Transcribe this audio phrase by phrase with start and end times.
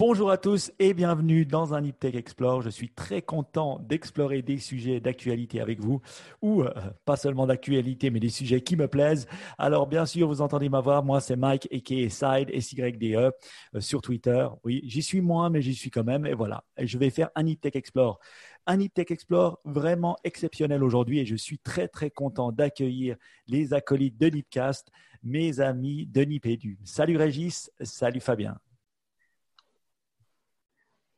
[0.00, 2.62] Bonjour à tous et bienvenue dans un Tech Explore.
[2.62, 6.00] Je suis très content d'explorer des sujets d'actualité avec vous,
[6.40, 6.72] ou euh,
[7.04, 9.26] pas seulement d'actualité, mais des sujets qui me plaisent.
[9.58, 13.30] Alors bien sûr, vous entendez ma voix, moi c'est Mike aka Side SYDE
[13.78, 14.48] sur Twitter.
[14.64, 16.24] Oui, j'y suis moins, mais j'y suis quand même.
[16.24, 18.20] Et voilà, je vais faire un Tech Explore.
[18.66, 23.16] Un Tech Explore vraiment exceptionnel aujourd'hui et je suis très très content d'accueillir
[23.48, 24.90] les acolytes de Nipcast,
[25.22, 26.78] mes amis de Nipédu.
[26.84, 28.56] Salut Régis, salut Fabien.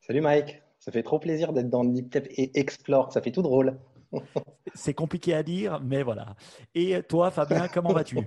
[0.05, 3.79] Salut Mike, ça fait trop plaisir d'être dans Niptep et Explore, ça fait tout drôle.
[4.75, 6.35] C'est compliqué à dire, mais voilà.
[6.75, 8.17] Et toi, Fabien, comment vas-tu?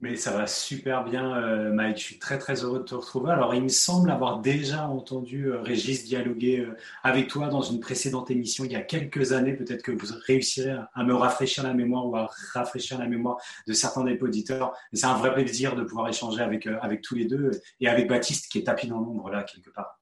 [0.00, 1.98] Mais ça va super bien, euh, Mike.
[1.98, 3.30] Je suis très très heureux de te retrouver.
[3.30, 7.78] Alors, il me semble avoir déjà entendu euh, Régis dialoguer euh, avec toi dans une
[7.78, 9.52] précédente émission il y a quelques années.
[9.52, 13.36] Peut-être que vous réussirez à me rafraîchir la mémoire ou à rafraîchir la mémoire
[13.68, 14.74] de certains des auditeurs.
[14.92, 18.50] c'est un vrai plaisir de pouvoir échanger avec, avec tous les deux et avec Baptiste
[18.50, 20.00] qui est tapis dans l'ombre là quelque part.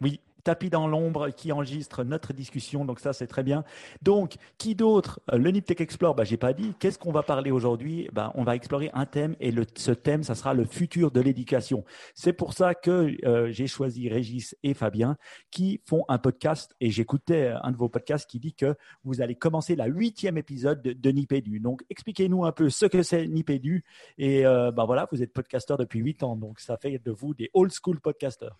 [0.00, 2.84] Oui, tapis dans l'ombre qui enregistre notre discussion.
[2.84, 3.64] Donc ça, c'est très bien.
[4.02, 6.74] Donc, qui d'autre euh, Le Niptech Explore, bah, j'ai pas dit.
[6.78, 8.08] Qu'est-ce qu'on va parler aujourd'hui?
[8.12, 11.20] Bah, On va explorer un thème et le, ce thème, ça sera le futur de
[11.20, 11.84] l'éducation.
[12.14, 15.16] C'est pour ça que euh, j'ai choisi Régis et Fabien
[15.50, 19.20] qui font un podcast et j'écoutais euh, un de vos podcasts qui dit que vous
[19.20, 21.12] allez commencer la huitième épisode de, de.
[21.58, 23.84] Donc, expliquez-nous un peu ce que c'est Nipédu
[24.18, 27.50] et bah, voilà, vous êtes podcasteur depuis huit ans, donc ça fait de vous des
[27.54, 28.58] old school podcasters.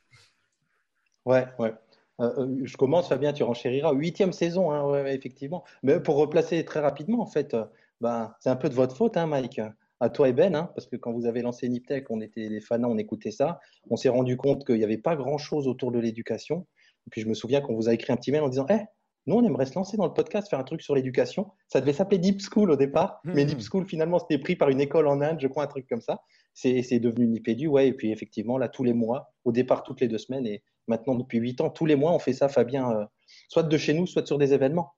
[1.25, 1.73] Ouais, ouais.
[2.21, 3.93] Euh, euh, je commence, Fabien, tu renchériras.
[3.93, 5.65] Huitième saison, hein, ouais, effectivement.
[5.83, 7.65] Mais pour replacer très rapidement, en fait, euh,
[8.01, 9.61] ben, c'est un peu de votre faute, hein, Mike.
[10.01, 12.61] À toi et Ben, hein, parce que quand vous avez lancé Niptech, on était les
[12.61, 13.61] fans, on écoutait ça.
[13.89, 16.67] On s'est rendu compte qu'il n'y avait pas grand-chose autour de l'éducation.
[17.07, 18.81] Et puis je me souviens qu'on vous a écrit un petit mail en disant Eh,
[19.27, 21.53] nous, on aimerait se lancer dans le podcast, faire un truc sur l'éducation.
[21.69, 23.49] Ça devait s'appeler Deep School au départ, mais hmm.
[23.49, 26.01] Deep School, finalement, c'était pris par une école en Inde, je crois, un truc comme
[26.01, 26.23] ça.
[26.55, 27.89] C'est devenu Nipédu, ouais.
[27.89, 31.15] Et puis, effectivement, là, tous les mois, au départ, toutes les deux semaines, et maintenant,
[31.15, 33.05] depuis huit ans, tous les mois, on fait ça, Fabien, euh,
[33.49, 34.95] soit de chez nous, soit sur des événements.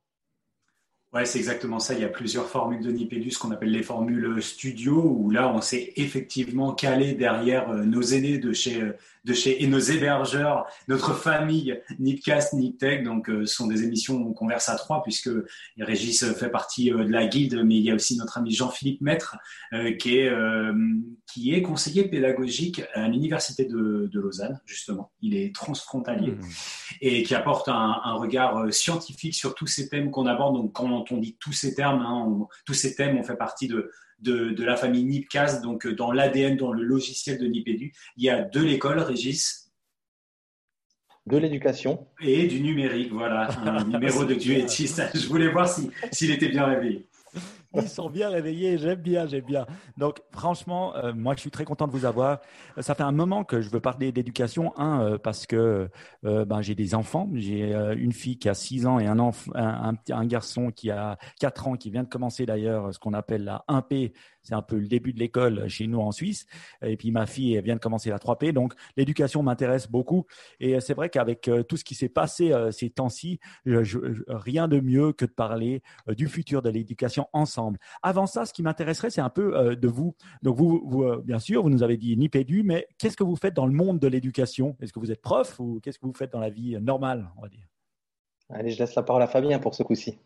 [1.15, 1.95] Ouais, c'est exactement ça.
[1.95, 5.61] Il y a plusieurs formules de Nipédu, qu'on appelle les formules studio, où là, on
[5.61, 10.67] s'est effectivement calé derrière euh, nos aînés de chez euh, de chez et nos hébergeurs,
[10.87, 13.05] notre famille Nipcast, Niptech.
[13.05, 15.31] Donc, euh, ce sont des émissions où on converse à trois puisque
[15.79, 19.37] Régis fait partie de la guilde, mais il y a aussi notre ami Jean-Philippe Maître
[19.99, 20.31] qui est
[21.27, 25.11] qui est conseiller pédagogique à l'université de, de, Lausanne justement.
[25.23, 26.41] Il est transfrontalier mmh.
[27.01, 30.55] et qui apporte un, un, regard scientifique sur tous ces thèmes qu'on aborde.
[30.55, 33.91] Donc, quand on dit tous ces termes, hein, tous ces thèmes, on fait partie de
[34.25, 37.92] de, la famille Nipcast, donc euh, dans l'ADN, dans le logiciel de Nipedu.
[38.16, 39.72] Il y a de l'école, Régis.
[41.26, 42.06] De l'éducation.
[42.20, 45.03] Et du numérique, voilà, un numéro de duettiste.
[45.15, 47.09] Je voulais voir s'il était bien réveillé.
[47.83, 49.67] Ils sont bien réveillés, j'aime bien, j'aime bien.
[49.97, 52.41] Donc franchement, euh, moi je suis très content de vous avoir.
[52.79, 55.89] Euh, ça fait un moment que je veux parler d'éducation, un euh, parce que
[56.23, 60.91] ben, j'ai des enfants, j'ai une fille qui a 6 ans et un, garçon qui
[60.91, 64.63] a 4 ans qui vient de commencer d'ailleurs ce qu'on appelle la 1P, c'est un
[64.63, 66.47] peu le début de l'école chez nous en Suisse.
[66.83, 70.27] Et puis ma fille vient de commencer la 3P, donc l'éducation m'intéresse beaucoup.
[70.61, 75.25] Et c'est vrai qu'avec tout ce qui s'est passé ces temps-ci, rien de mieux que
[75.25, 77.64] de parler du futur de l'éducation ensemble
[78.03, 80.15] avant ça, ce qui m'intéresserait, c'est un peu euh, de vous.
[80.43, 83.55] Donc, vous, euh, bien sûr, vous nous avez dit Nipédu, mais qu'est-ce que vous faites
[83.55, 84.77] dans le monde de l'éducation?
[84.81, 87.43] Est-ce que vous êtes prof ou qu'est-ce que vous faites dans la vie normale, on
[87.43, 87.67] va dire?
[88.51, 90.19] Allez, je laisse la parole à Fabien pour ce coup-ci.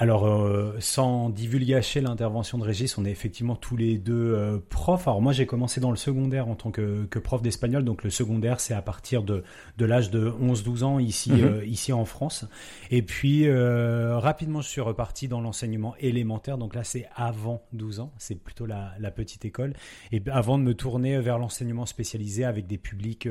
[0.00, 5.08] Alors, euh, sans divulgacher l'intervention de Régis, on est effectivement tous les deux euh, profs.
[5.08, 7.84] Alors moi, j'ai commencé dans le secondaire en tant que, que prof d'espagnol.
[7.84, 9.42] Donc le secondaire, c'est à partir de,
[9.76, 11.42] de l'âge de 11-12 ans ici, mhm.
[11.42, 12.46] euh, ici en France.
[12.92, 16.58] Et puis, rapidement, je suis reparti dans l'enseignement élémentaire.
[16.58, 18.12] Donc là, c'est avant 12 ans.
[18.18, 19.72] C'est plutôt la, la, petite école.
[20.12, 23.28] Et avant de me tourner vers l'enseignement spécialisé avec des publics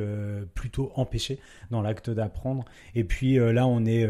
[0.54, 1.40] plutôt empêchés
[1.72, 2.66] dans l'acte d'apprendre.
[2.94, 4.06] Et puis là, on est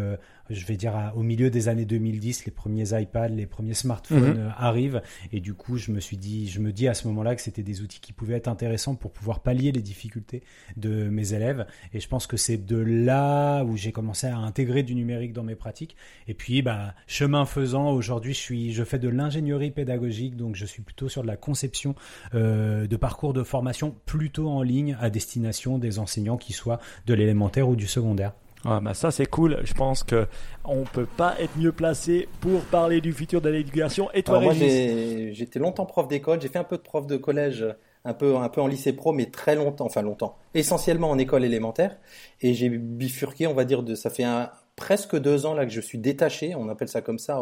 [0.50, 4.40] je vais dire au milieu des années 2010, les premiers iPads, les premiers smartphones mhm.
[4.40, 5.02] euh, arrivent
[5.32, 7.64] et du coup je me suis dit, je me dis à ce moment-là que c'était
[7.64, 10.44] des outils qui pouvaient être intéressants pour pouvoir pallier les difficultés
[10.76, 14.84] de mes élèves et je pense que c'est de là où j'ai commencé à intégrer
[14.84, 15.96] du numérique dans mes pratiques
[16.28, 20.66] et puis bah chemin faisant aujourd'hui je suis je fais de l'ingénierie pédagogique donc je
[20.66, 21.96] suis plutôt sur de la conception
[22.34, 27.14] euh, de parcours de formation plutôt en ligne à destination des enseignants qui soient de
[27.14, 28.34] l'élémentaire ou du secondaire.
[28.65, 29.59] Ah, bah ça c'est cool.
[29.63, 30.27] Je pense que
[30.65, 34.09] on peut pas être mieux placé pour parler du futur de l'éducation.
[34.13, 36.42] Et toi, moi, j'étais longtemps prof d'école.
[36.42, 37.65] J'ai fait un peu de prof de collège,
[38.04, 41.44] un peu, un peu en lycée pro, mais très longtemps, enfin longtemps, essentiellement en école
[41.45, 41.98] élémentaire.
[42.42, 45.71] Et j'ai bifurqué, on va dire, de, ça fait un, presque deux ans là que
[45.71, 47.42] je suis détaché, on appelle ça comme ça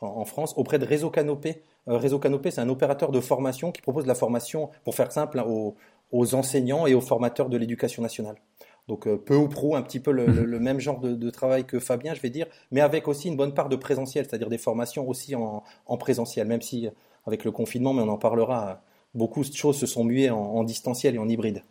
[0.00, 1.62] en, France, auprès de Réseau Canopé.
[1.88, 5.42] Euh, Réseau Canopé, c'est un opérateur de formation qui propose la formation, pour faire simple,
[5.46, 5.76] aux,
[6.12, 8.36] aux enseignants et aux formateurs de l'éducation nationale.
[8.88, 10.58] Donc peu ou prou, un petit peu le, mhm.
[10.58, 13.68] même genre de, travail que Fabien, je vais dire, mais avec aussi une bonne part
[13.68, 15.62] de présentiel, c'est-à-dire des formations aussi en,
[15.98, 16.88] présentiel, même si
[17.26, 18.82] avec le confinement, mais on en parlera,
[19.14, 21.62] beaucoup de choses se sont muées en distanciel et en hybride.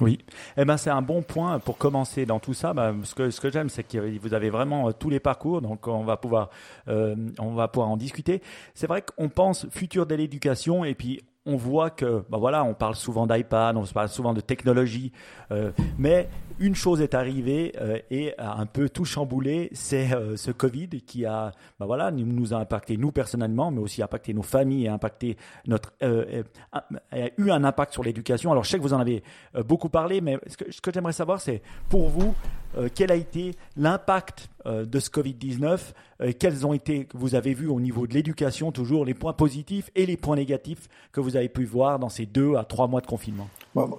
[0.00, 0.18] Oui,
[0.56, 2.72] eh ben c'est un bon point pour commencer dans tout ça.
[2.72, 5.60] Bah, ce que ce que j'aime, c'est que vous avez vraiment euh, tous les parcours,
[5.60, 6.50] donc on va pouvoir
[6.88, 8.42] euh, on va pouvoir en discuter.
[8.74, 12.74] C'est vrai qu'on pense futur de l'éducation et puis on voit que, bah voilà, on
[12.74, 15.12] parle souvent d'iPad, on parle souvent de technologie,
[15.50, 16.28] euh, mais
[16.60, 20.88] une chose est arrivée euh, et a un peu tout chamboulé, c'est euh, ce Covid
[21.06, 24.88] qui a, bah voilà, nous, a impacté nous personnellement, mais aussi impacté nos familles et
[24.88, 26.82] impacté notre, a,
[27.36, 28.50] eu un impact sur l'éducation.
[28.50, 29.22] Alors je sais que vous en avez
[29.66, 32.34] beaucoup parlé, mais ce que, j'aimerais savoir, c'est pour vous,
[32.94, 35.78] quel a été l'impact de ce Covid-19
[36.38, 40.06] Quels ont été, vous avez vu au niveau de l'éducation, toujours les points positifs et
[40.06, 43.06] les points négatifs que vous avez pu voir dans ces deux à trois mois de
[43.06, 43.48] confinement?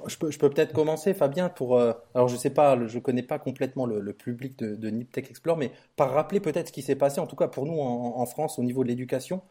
[0.08, 1.80] Je peux, je peux peut-être commencer, Fabien, pour.
[1.80, 5.72] alors je sais pas, je connais pas complètement le, public de, de Niptech Explore, mais
[5.96, 8.64] par rappeler peut-être ce qui s'est passé, en tout cas pour nous en, France au
[8.64, 9.42] niveau de l'éducation.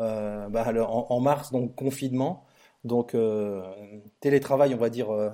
[0.00, 2.44] Euh, bah, en, mars, donc confinement.
[2.84, 3.62] Donc euh,
[4.20, 5.30] télétravail, on va dire, euh,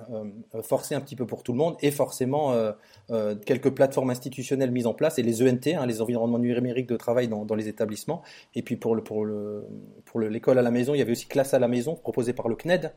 [0.61, 2.53] forcé un petit peu pour tout le monde et forcément
[3.45, 7.27] quelques plateformes institutionnelles mises en place et les ENT, hein, les environnements numériques de travail
[7.27, 8.21] dans, les établissements.
[8.53, 11.95] Et puis pour l'école à la maison, il y avait aussi classe à la maison
[11.95, 12.93] proposée par le CNED.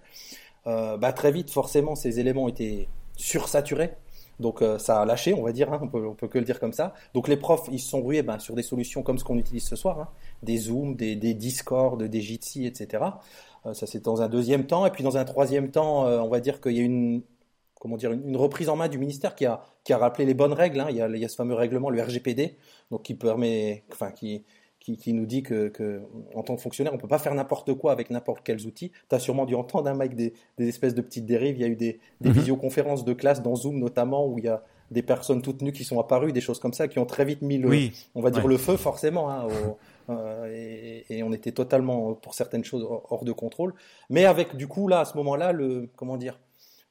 [0.67, 3.93] bah, très vite, forcément, ces éléments étaient sursaturés.
[4.41, 6.59] Donc ça a lâché, on va dire, hein, on, peut, on peut que le dire
[6.59, 6.95] comme ça.
[7.15, 9.65] Donc les profs, ils se sont rués ben, sur des solutions comme ce qu'on utilise
[9.65, 10.09] ce soir, hein,
[10.43, 13.05] des Zoom, des, des Discord, des Jitsi, etc.
[13.67, 14.87] Euh, ça, c'est dans un deuxième temps.
[14.87, 17.23] Et puis, dans un troisième temps, euh, on va dire qu'il y a une,
[17.81, 20.53] comment dire, une, reprise en main du ministère qui a, qui a rappelé les bonnes
[20.53, 20.81] règles.
[20.81, 20.87] Hein.
[20.91, 22.57] Il, y a, il, y a, ce fameux règlement, le RGPD,
[22.91, 24.45] donc qui permet, enfin, qui,
[24.83, 26.03] qui, qui, nous dit que, que,
[26.35, 28.91] en tant que fonctionnaire, on peut pas faire n'importe quoi avec n'importe quels outils.
[29.09, 31.57] Tu as sûrement dû entendre, un hein, Mike, des, des, espèces de petites dérives.
[31.57, 32.35] Il y a eu des, des mhm.
[32.35, 35.85] visioconférences de classe dans Zoom notamment, où il y a des personnes toutes nues qui
[35.85, 37.71] sont apparues, des choses comme ça, qui ont très vite mis le,
[38.15, 39.79] on va dire le feu forcément hein, au,
[40.11, 43.75] euh, et, on était totalement, pour certaines choses, hors de contrôle.
[44.11, 46.39] Mais avec, du coup, là, à ce moment-là, le, comment dire,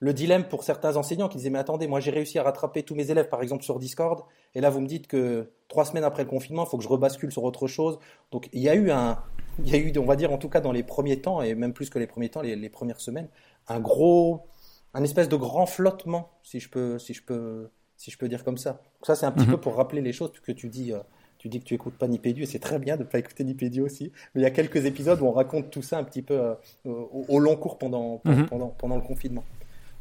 [0.01, 2.95] le dilemme pour certains enseignants qui disaient, mais attendez, moi j'ai réussi à rattraper tous
[2.95, 4.23] mes élèves, par exemple, sur Discord,
[4.55, 6.89] et là, vous me dites que trois semaines après le confinement, il faut que je
[6.89, 7.99] rebascule sur autre chose.
[8.31, 9.19] Donc, il y a eu un,
[9.59, 11.53] il y a eu, on va dire, en tout cas, dans les premiers temps, et
[11.53, 13.27] même plus que les premiers temps, les, premières semaines,
[13.67, 14.47] un gros,
[14.93, 18.43] un espèce de grand flottement, si je peux, si je peux, si je peux dire
[18.43, 18.71] comme ça.
[18.71, 19.51] Donc ça, c'est un petit mhm.
[19.51, 20.99] peu pour rappeler les choses que tu dis, euh,
[21.37, 23.43] tu dis que tu écoutes pas Nipédu et c'est très bien de ne pas écouter
[23.43, 24.11] Nipédu aussi.
[24.33, 26.55] Mais il y a quelques épisodes où on raconte tout ça un petit peu euh,
[26.85, 28.47] au, long cours pendant, mhm.
[28.47, 29.43] pendant, pendant, le confinement.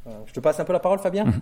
[0.06, 1.24] Euh, je te passe un peu la parole, Fabien?
[1.24, 1.40] Mhm.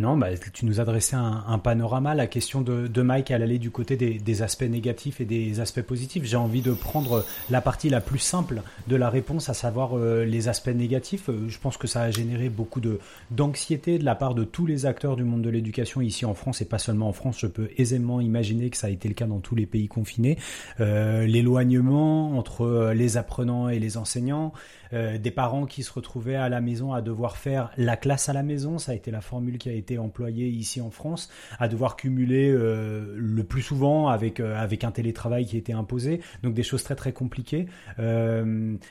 [0.00, 2.14] Non, bah, tu nous adressais un, panorama.
[2.14, 6.24] La question de, Mike, elle allait du côté des, aspects négatifs et des aspects positifs.
[6.24, 10.24] J'ai envie de prendre la partie la plus simple de la réponse, à savoir euh,
[10.24, 11.28] les aspects négatifs.
[11.28, 12.98] Euh, je pense que ça a généré beaucoup de
[13.30, 16.62] d'anxiété de la part de tous les acteurs du monde de l'éducation ici en France
[16.62, 17.38] et pas seulement en France.
[17.38, 20.38] Je peux aisément imaginer que ça a été le cas dans tous les pays confinés.
[20.80, 24.54] Euh, L'éloignement entre les apprenants et les enseignants,
[24.92, 28.42] des parents qui se retrouvaient à la maison à devoir faire la classe à la
[28.42, 31.96] maison, ça a été la formule qui a été employée ici en France, à devoir
[31.96, 36.62] cumuler euh, le plus souvent avec euh, avec un télétravail qui était imposé, donc des
[36.62, 37.66] choses très très compliquées,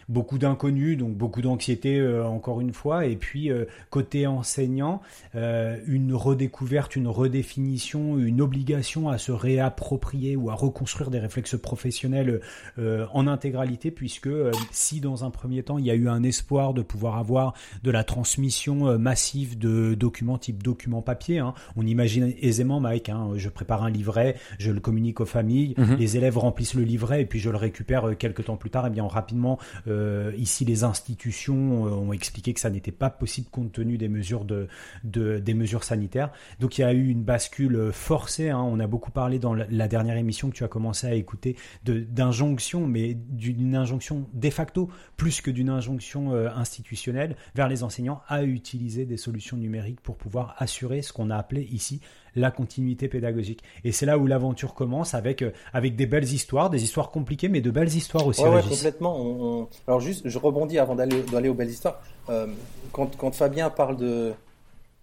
[0.08, 3.52] beaucoup d'inconnus, donc beaucoup d'anxiété encore une fois, et puis
[3.90, 5.02] côté enseignant,
[5.34, 12.42] une redécouverte, une redéfinition, une obligation à se réapproprier ou à reconstruire des réflexes professionnels
[12.78, 14.30] en intégralité, puisque
[14.72, 17.54] si dans un premier temps il y a eu un espoir de pouvoir avoir
[17.84, 21.40] de la transmission euh, massive de documents type documents papier.
[21.40, 21.54] Hein.
[21.76, 25.96] On imagine aisément, Mike, hein, je prépare un livret, je le communique aux familles, mhm.
[25.96, 28.86] les élèves remplissent le livret et puis je le récupère euh, quelques temps plus tard.
[28.86, 33.48] Et eh bien rapidement, euh, ici les institutions ont expliqué que ça n'était pas possible
[33.52, 34.68] compte tenu des mesures de,
[35.04, 36.32] des mesures sanitaires.
[36.62, 38.50] Donc il y a eu une bascule forcée.
[38.50, 38.62] Hein.
[38.62, 42.88] On a beaucoup parlé dans la dernière émission que tu as commencé à écouter d'injonction,
[42.88, 48.44] mais d'une injonction de facto plus que d'une injonction euh, institutionnelle vers les enseignants à
[48.44, 52.02] utiliser des solutions numériques pour pouvoir assurer ce qu'on a appelé ici
[52.36, 53.62] la continuité pédagogique.
[53.84, 57.50] Et c'est là où l'aventure commence avec, euh, avec des belles histoires, des histoires compliquées,
[57.50, 58.44] mais de belles histoires aussi.
[58.44, 59.68] Oui, complètement.
[59.88, 62.02] Alors juste, je rebondis avant d'aller aux belles histoires.
[62.30, 62.48] Euh,
[62.92, 64.34] quand, quand, Fabien parle de,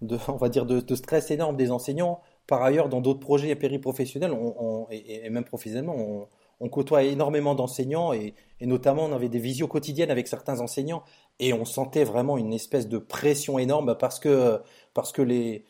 [0.01, 4.31] de, on va dire, de, stress énorme des enseignants, par ailleurs, dans d'autres projets périprofessionnels,
[4.31, 6.27] on, et, et, même professionnellement, on,
[6.59, 11.03] on côtoie énormément d'enseignants et, notamment on avait des visios quotidiennes avec certains enseignants
[11.39, 14.59] et on sentait vraiment une espèce de pression énorme parce que
[14.93, 15.65] parce que les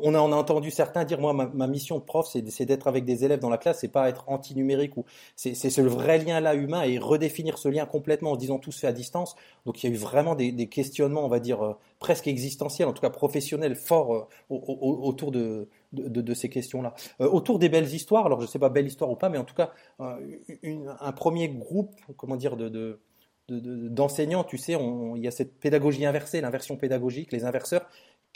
[0.00, 3.04] on a, on a entendu certains dire, moi, ma, mission de prof, c'est d'être avec
[3.04, 6.54] des élèves dans la classe, c'est pas être anti-numérique ou c'est ce vrai lien là
[6.54, 9.34] humain et redéfinir ce lien complètement en disant tout se fait à distance.
[9.64, 12.92] Donc il y a eu vraiment des, questionnements, on va dire euh, presque existentiels, en
[12.92, 16.94] tout cas professionnels, forts euh, autour de, de, ces questions-là.
[17.20, 19.44] Euh, autour des belles histoires, alors je sais pas belle histoire ou pas, mais en
[19.44, 23.00] tout cas un premier groupe, comment dire, de,
[23.48, 24.76] d'enseignants, tu sais,
[25.16, 27.86] il y a cette pédagogie inversée, l'inversion pédagogique, les inverseurs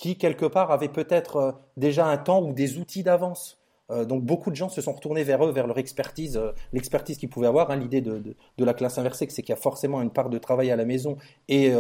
[0.01, 3.59] qui, quelque part, avaient peut-être euh, déjà un temps ou des outils d'avance.
[3.91, 7.19] Euh, donc beaucoup de gens se sont retournés vers eux, vers leur expertise, euh, l'expertise
[7.19, 7.71] qu'ils pouvaient avoir.
[7.71, 7.77] Hein.
[7.77, 10.77] L'idée de, la classe inversée, c'est qu'il y a forcément une part de travail à
[10.77, 11.73] la maison et,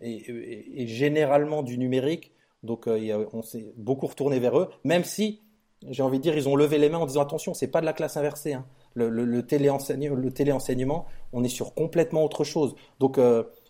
[0.00, 2.32] et, généralement du numérique.
[2.64, 5.40] Donc on s'est beaucoup retourné vers eux, même si,
[5.88, 7.86] j'ai envie de dire, ils ont levé les mains en disant attention, c'est pas de
[7.86, 8.54] la classe inversée.
[8.54, 8.66] Hein.
[8.94, 12.74] Le, le, le téléenseignement, on est sur complètement autre chose.
[12.98, 13.18] Donc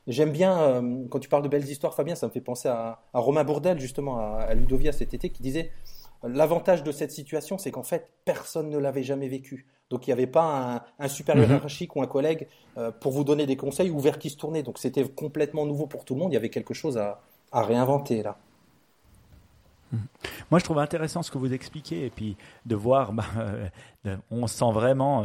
[0.07, 3.01] J'aime bien, euh, quand tu parles de belles histoires, Fabien, ça me fait penser à,
[3.13, 5.71] Romain Bourdel, justement, à, Ludovia cet été, qui disait
[6.23, 9.67] L'avantage de cette situation, c'est qu'en fait, personne ne l'avait jamais vécu.
[9.89, 11.55] Donc, il n'y avait pas un, supérieur mhm.
[11.55, 14.63] hiérarchique ou un collègue euh, pour vous donner des conseils ou vers qui se tourner.
[14.63, 16.33] Donc, c'était complètement nouveau pour tout le monde.
[16.33, 17.21] Il y avait quelque chose à,
[17.53, 18.37] à réinventer là.
[20.51, 22.37] Moi, je trouve intéressant ce que vous expliquez et puis
[22.67, 23.69] de voir, bah, euh,
[24.31, 25.25] on sent vraiment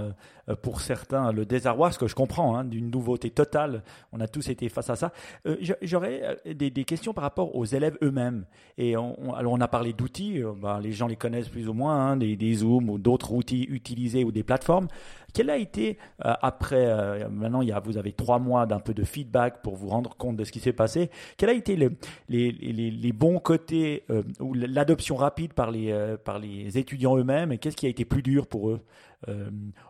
[0.49, 3.83] euh, pour certains le désarroi, ce que je comprends, hein, d'une nouveauté totale.
[4.11, 5.11] On a tous été face à ça.
[5.47, 8.45] Euh, j'aurais des, questions par rapport aux élèves eux-mêmes.
[8.77, 12.11] Et on, alors, on a parlé d'outils, bah, les gens les connaissent plus ou moins,
[12.11, 14.87] hein, des, Zooms ou d'autres outils utilisés ou des plateformes.
[15.35, 18.79] Quel a été, euh, après, euh, maintenant il y a, vous avez trois mois d'un
[18.79, 21.75] peu de feedback pour vous rendre compte de ce qui s'est passé, quel a été
[21.75, 21.91] le,
[22.29, 27.57] les, les, bons côtés euh, ou l'adoption rapide par les, par les étudiants eux-mêmes et
[27.57, 28.81] qu'est-ce qui a été plus dur pour eux,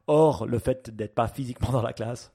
[0.08, 2.35] hors le fait d'être pas physiquement dans la classe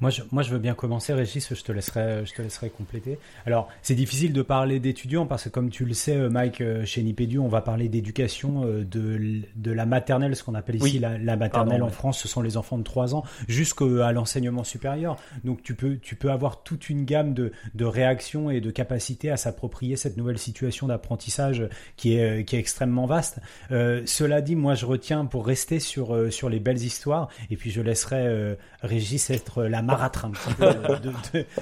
[0.00, 3.18] moi je, moi, je veux bien commencer, Régis, je te laisserai, je te laisserai compléter.
[3.46, 6.84] Alors, c'est difficile de parler d'étudiants parce que, comme tu le sais, euh, Mike, euh,
[6.84, 10.98] chez Nipédu, on va parler d'éducation euh, de, de la maternelle, ce qu'on appelle ici
[10.98, 15.16] la, la, maternelle en France, ce sont les enfants de 3 ans, jusqu'à l'enseignement supérieur.
[15.44, 19.30] Donc, tu peux, tu peux avoir toute une gamme de, de réactions et de capacités
[19.30, 23.38] à s'approprier cette nouvelle situation d'apprentissage qui est, qui est extrêmement vaste.
[23.70, 27.70] Euh, cela dit, moi, je retiens pour rester sur, sur les belles histoires, et puis
[27.70, 30.66] je laisserai Régis être la petit peu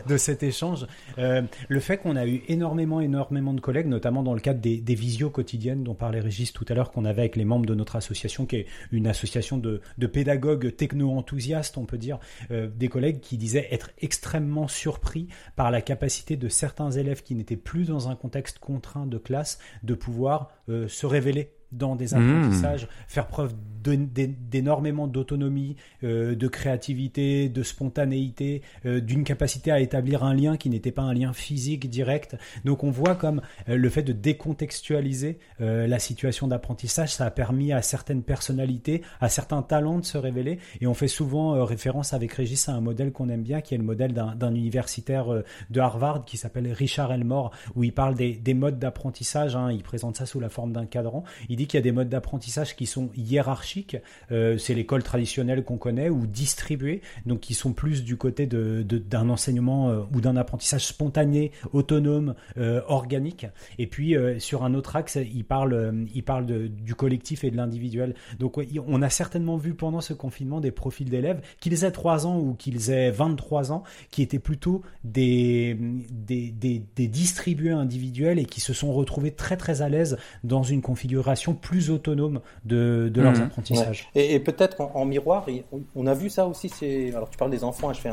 [0.06, 0.86] de, cet échange.
[1.18, 4.78] Euh, le fait qu'on a eu énormément, énormément de collègues, notamment dans le cadre des,
[4.78, 7.74] des visios quotidiennes dont parlait Régis tout à l'heure, qu'on avait avec les membres de
[7.74, 12.18] notre association, qui est une association de, pédagogues techno-enthousiastes, on peut dire,
[12.50, 17.34] euh, des collègues qui disaient être extrêmement surpris par la capacité de certains élèves qui
[17.34, 22.14] n'étaient plus dans un contexte contraint de classe de pouvoir euh, se révéler dans des
[22.14, 22.88] apprentissages, mmh.
[23.08, 23.54] faire preuve
[23.84, 30.70] d'énormément d'autonomie, euh, de créativité, de spontanéité, euh, d'une capacité à établir un lien qui
[30.70, 32.36] n'était pas un lien physique direct.
[32.64, 37.72] Donc on voit comme euh, le fait de décontextualiser la situation d'apprentissage, ça a permis
[37.72, 40.58] à certaines personnalités, à certains talents de se révéler.
[40.80, 43.78] Et on fait souvent référence avec Régis à un modèle qu'on aime bien, qui est
[43.78, 45.26] le modèle d'un universitaire
[45.70, 49.56] de Harvard qui s'appelle Richard Elmore, où il parle des, des modes d'apprentissage.
[49.56, 51.24] Hein, il présente ça sous la forme d'un cadran.
[51.48, 53.96] Il dit qu'il y a des modes d'apprentissage qui sont hiérarchiques
[54.32, 59.28] euh, c'est l'école traditionnelle qu'on connaît, ou distribuée, donc qui sont plus du côté d'un
[59.28, 63.46] enseignement euh, ou d'un apprentissage spontané, autonome, euh, organique.
[63.78, 68.14] Et puis sur un autre axe, il parle, il parle du collectif et de l'individuel.
[68.38, 72.38] Donc on a certainement vu pendant ce confinement des profils d'élèves, qu'ils aient 3 ans
[72.38, 75.76] ou qu'ils aient 23 ans, qui étaient plutôt des,
[76.10, 80.82] des, des distribués individuels et qui se sont retrouvés très très à l'aise dans une
[80.82, 83.42] configuration plus autonome de, de leurs mmh.
[83.42, 84.08] apprentissages.
[84.14, 85.46] Et, peut-être en, miroir,
[85.94, 86.70] on a vu ça aussi.
[87.14, 88.10] Alors tu parles des enfants, hein, je fais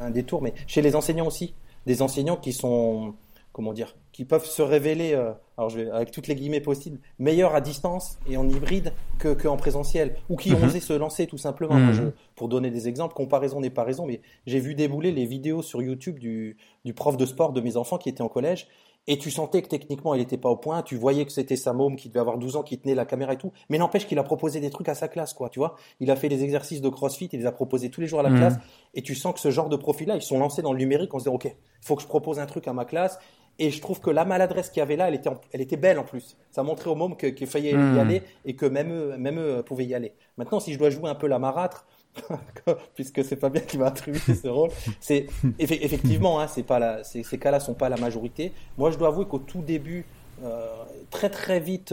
[0.00, 1.54] un, détour, mais chez les enseignants aussi,
[1.86, 3.14] des enseignants qui sont,
[3.52, 6.98] comment dire, qui peuvent se révéler, euh, alors je vais, avec toutes les guillemets possibles,
[7.18, 10.64] meilleurs à distance et en hybride que, en présentiel, ou qui ont mhm.
[10.64, 11.74] osé se lancer tout simplement.
[11.74, 12.12] Mhm.
[12.34, 15.82] pour donner des exemples, comparaison n'est pas raison, mais j'ai vu débouler les vidéos sur
[15.82, 18.68] YouTube du, du prof de sport de mes enfants qui était en collège
[19.06, 21.72] et tu sentais que techniquement il n'était pas au point, tu voyais que c'était sa
[21.72, 24.18] môme qui devait avoir 12 ans qui tenait la caméra et tout, mais n'empêche qu'il
[24.18, 25.76] a proposé des trucs à sa classe, quoi, tu vois.
[26.00, 28.22] Il a fait des exercices de crossfit, il les a proposés tous les jours à
[28.22, 28.38] la mhm.
[28.38, 28.56] classe,
[28.94, 31.18] et tu sens que ce genre de profil-là, ils sont lancés dans le numérique en
[31.18, 33.18] se disant, ok, il faut que je propose un truc à ma classe,
[33.58, 35.98] et je trouve que la maladresse qu'il y avait là, elle était, elle était belle
[35.98, 36.36] en plus.
[36.52, 37.98] Ça montrait aux mômes qu'il fallait y mhm.
[37.98, 40.12] aller et que même eux, même eux pouvaient y aller.
[40.36, 41.84] Maintenant, si je dois jouer un peu la marâtre,
[42.94, 44.70] puisque c'est pas bien qui m'a attribué ce rôle.
[45.00, 45.26] C'est
[45.58, 48.52] effectivement, hein, c'est pas ces, cas-là sont pas la majorité.
[48.76, 50.04] Moi, je dois avouer qu'au tout début,
[51.10, 51.92] très très vite,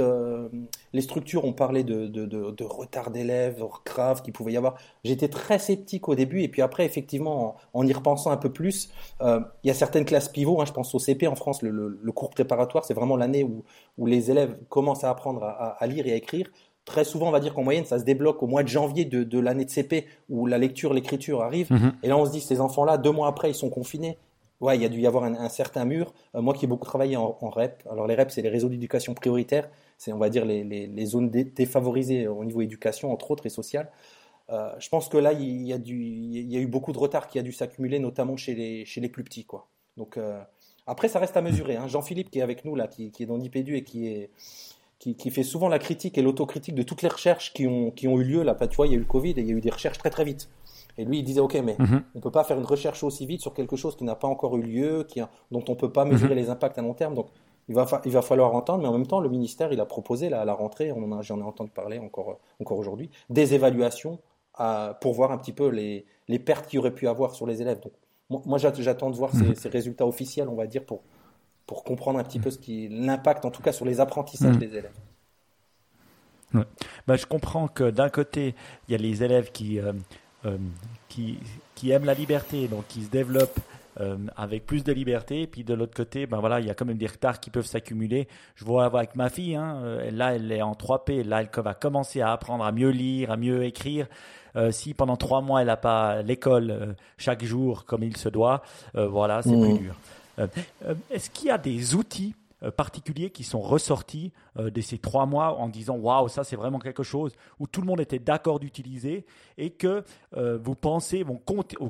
[0.94, 4.76] les structures ont parlé de, de, de, retard d'élèves grave qu'il pouvait y avoir.
[5.04, 8.92] J'étais très sceptique au début et puis après, effectivement, en, y repensant un peu plus,
[9.22, 10.62] il y a certaines classes pivots.
[10.62, 13.64] Hein, je pense au CP en France, le, cours préparatoire, c'est vraiment l'année où,
[13.98, 16.48] où les élèves commencent à apprendre à, à lire et à écrire
[16.86, 19.24] très souvent, on va dire qu'en moyenne, ça se débloque au mois de janvier de,
[19.24, 21.72] de l'année de CP où la lecture, l'écriture arrive.
[21.72, 21.94] Mhm.
[22.04, 24.18] Et là, on se dit, ces enfants-là, deux mois après, ils sont confinés.
[24.62, 26.14] Ouais, il y a dû y avoir un, certain mur.
[26.34, 29.14] Euh, moi qui ai beaucoup travaillé en, REP, alors les REP, c'est les réseaux d'éducation
[29.14, 33.46] prioritaire, c'est, on va dire, les, les, les zones défavorisées au niveau éducation, entre autres,
[33.46, 33.90] et sociale.
[34.50, 37.00] Euh, je pense que là, il y, a du, il y a eu beaucoup de
[37.00, 39.46] retard qui a dû s'accumuler, notamment chez les, chez les plus petits.
[39.46, 39.68] Quoi.
[39.98, 40.40] Donc, euh,
[40.88, 41.76] après, ça reste à mesurer.
[41.76, 41.88] Hein.
[41.88, 44.30] Jean-Philippe, qui est avec nous, là, qui, qui est dans l'IPEDU et qui est,
[45.00, 48.20] qui, fait souvent la critique et l'autocritique de toutes les recherches qui ont, qui ont
[48.20, 48.44] eu lieu.
[48.44, 49.70] Là, tu vois, il y a eu le Covid et il y a eu des
[49.70, 50.50] recherches très très vite.
[50.98, 52.04] Et lui, il disait, OK, mais mhm.
[52.16, 54.28] on ne peut pas faire une recherche aussi vite sur quelque chose qui n'a pas
[54.28, 55.20] encore eu lieu, qui,
[55.52, 56.42] dont on ne peut pas mesurer mhm.
[56.42, 57.14] les impacts à long terme.
[57.14, 57.28] Donc,
[57.68, 60.30] il va, il va falloir entendre, mais en même temps, le ministère, il a proposé
[60.30, 64.20] là, à la rentrée, j'en ai entendu parler encore, encore aujourd'hui, des évaluations
[64.54, 67.62] à, pour voir un petit peu les, les pertes qu'il aurait pu avoir sur les
[67.62, 67.82] élèves.
[67.82, 69.56] Donc, moi, j'attends de voir ces, mhm.
[69.56, 71.02] ces, résultats officiels, on va dire, pour,
[71.68, 74.60] pour comprendre un petit peu ce qui l'impact, en tout cas sur les apprentissages mm.
[74.60, 74.94] des élèves.
[77.08, 78.56] Ben, je comprends que d'un côté,
[78.88, 79.94] il y a les élèves qui, euh,
[80.46, 80.58] euh,
[81.10, 81.40] qui,
[81.76, 83.60] qui, aiment la liberté, donc qui se développent
[84.00, 85.42] euh, avec plus de liberté.
[85.42, 87.50] Et puis de l'autre côté, ben voilà, il y a quand même des retards qui
[87.50, 88.28] peuvent s'accumuler.
[88.56, 89.82] Je vois avec ma fille, hein,
[90.12, 93.38] là elle est en 3P, là elle va commencer à apprendre à mieux lire, à
[93.38, 94.08] mieux écrire.
[94.72, 98.62] si pendant trois mois elle n'a pas l'école chaque jour comme il se doit,
[98.94, 99.78] voilà, c'est plus mm.
[99.78, 99.96] dur.
[100.40, 100.48] Euh,
[100.86, 105.26] euh, est-ce qu'il y a des outils euh, particuliers qui sont ressortis de ces trois
[105.26, 108.60] mois en disant waouh ça c'est vraiment quelque chose où tout le monde était d'accord
[108.60, 109.26] d'utiliser
[109.58, 111.42] et que vous pensez vont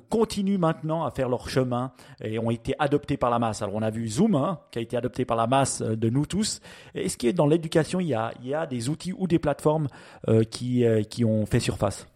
[0.10, 1.92] continuent maintenant à faire leur chemin
[2.24, 3.62] et ont été adoptés par la masse?
[3.62, 6.26] Alors on a vu Zoom hein, qui a été adopté par la masse de nous
[6.26, 6.60] tous.
[6.96, 9.88] Est-ce que dans l'éducation il y a, il y a des outils ou des plateformes
[10.50, 12.08] qui, qui ont fait surface?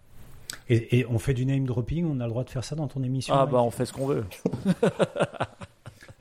[0.67, 2.87] Et, et, on fait du name dropping, on a le droit de faire ça dans
[2.87, 4.25] ton émission Ah bah on fait ce qu'on veut.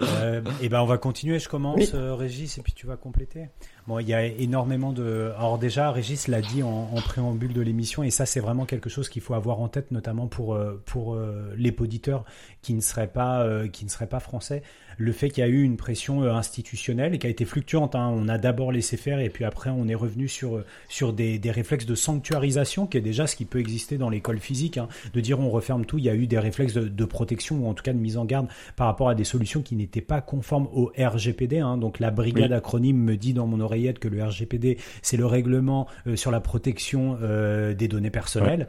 [0.03, 1.39] Euh, et ben on va continuer.
[1.39, 3.49] Je commence, euh, Régis, et puis tu vas compléter.
[3.87, 5.33] Bon, il y a énormément de.
[5.37, 9.09] Alors déjà, Régis l'a dit en, préambule de l'émission, et ça c'est vraiment quelque chose
[9.09, 11.19] qu'il faut avoir en tête, notamment pour euh, pour
[11.57, 12.25] les poditeurs
[12.69, 14.63] qui ne seraient pas qui ne seraient pas français
[14.99, 17.95] le fait qu'il y a eu une pression euh, institutionnelle et qui a été fluctuante.
[17.95, 18.13] Hein.
[18.13, 21.39] On a d'abord laissé faire et puis après on est revenu sur, euh, sur des,
[21.39, 24.77] des, réflexes de sanctuarisation qui est déjà ce qui peut exister dans l'école physique.
[24.77, 24.89] Hein.
[25.15, 27.69] De dire on referme tout, il y a eu des réflexes de, de, protection ou
[27.69, 30.21] en tout cas de mise en garde par rapport à des solutions qui n'étaient pas
[30.21, 31.61] conformes au RGPD.
[31.61, 31.79] Hein.
[31.79, 35.87] Donc la brigade acronyme me dit dans mon oreillette que le RGPD c'est le règlement
[36.07, 38.69] euh, sur la protection des données personnelles.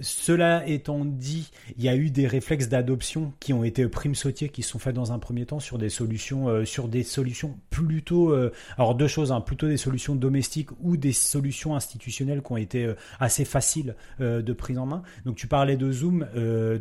[0.00, 4.48] cela étant dit, il y a eu des réflexes d'adoption qui ont été prime sautier
[4.48, 8.30] qui sont faits dans un premier temps sur des solutions, euh, sur des solutions plutôt,
[8.30, 12.56] euh, alors deux choses, hein, plutôt des solutions domestiques ou des solutions institutionnelles qui ont
[12.56, 15.02] été euh, assez faciles de prise en main.
[15.24, 16.26] Donc tu parlais de Zoom,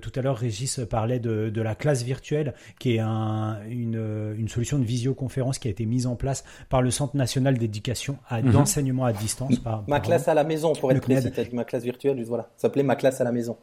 [0.02, 4.48] tout à l'heure Régis parlait de, de, la classe virtuelle, qui est un, une, une,
[4.48, 8.42] solution de visioconférence qui a été mise en place par le Centre national d'éducation à
[8.42, 8.52] mhm.
[8.52, 9.60] d'enseignement à distance.
[9.60, 12.84] Par, ma classe à la maison, pour être précis, ma classe virtuelle, voilà, ça s'appelait
[12.84, 13.58] ma classe à la maison.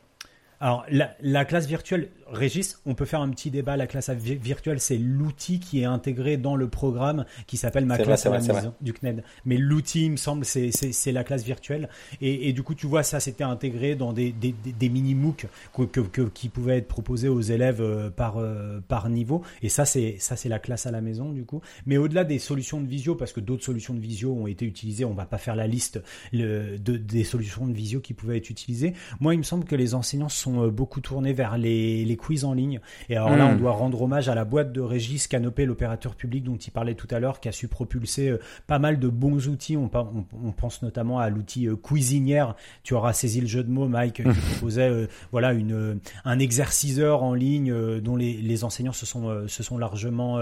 [0.61, 3.77] Alors, la, la, classe virtuelle, Régis, on peut faire un petit débat.
[3.77, 8.27] La classe virtuelle, c'est l'outil qui est intégré dans le programme qui s'appelle Ma classe
[8.27, 9.23] à la maison du CNED.
[9.45, 11.89] Mais l'outil, il me semble, c'est la classe virtuelle.
[12.21, 15.47] Et, et, du coup, tu vois, ça, c'était intégré dans des, des, des mini MOOC
[15.73, 19.43] que, que, qui pouvaient être proposés aux élèves euh, par, euh, par niveau.
[19.63, 21.61] Et ça, c'est ça, c'est la classe à la maison, du coup.
[21.87, 25.05] Mais au-delà des solutions de visio, parce que d'autres solutions de visio ont été utilisées,
[25.05, 28.51] on va pas faire la liste le, de, des solutions de visio qui pouvaient être
[28.51, 28.95] utilisées.
[29.21, 32.45] Moi, il me semble que les enseignants sont euh, beaucoup tournés vers les, les quiz
[32.45, 32.81] en ligne.
[33.09, 33.59] Et alors là, on hmm.
[33.59, 37.09] doit rendre hommage à la boîte de Régis Canopé, l'opérateur public dont il parlait tout
[37.11, 39.77] à l'heure, qui a su propulser euh, pas mal de bons outils.
[39.77, 42.55] On, on, pense notamment à l'outil euh, Cuisinière.
[42.83, 44.35] Tu auras saisi le jeu de mots, Mike, qui hmm.
[44.53, 49.63] proposait euh, voilà une un exerciceur en ligne dont les, les, enseignants se sont se
[49.63, 50.39] sont largement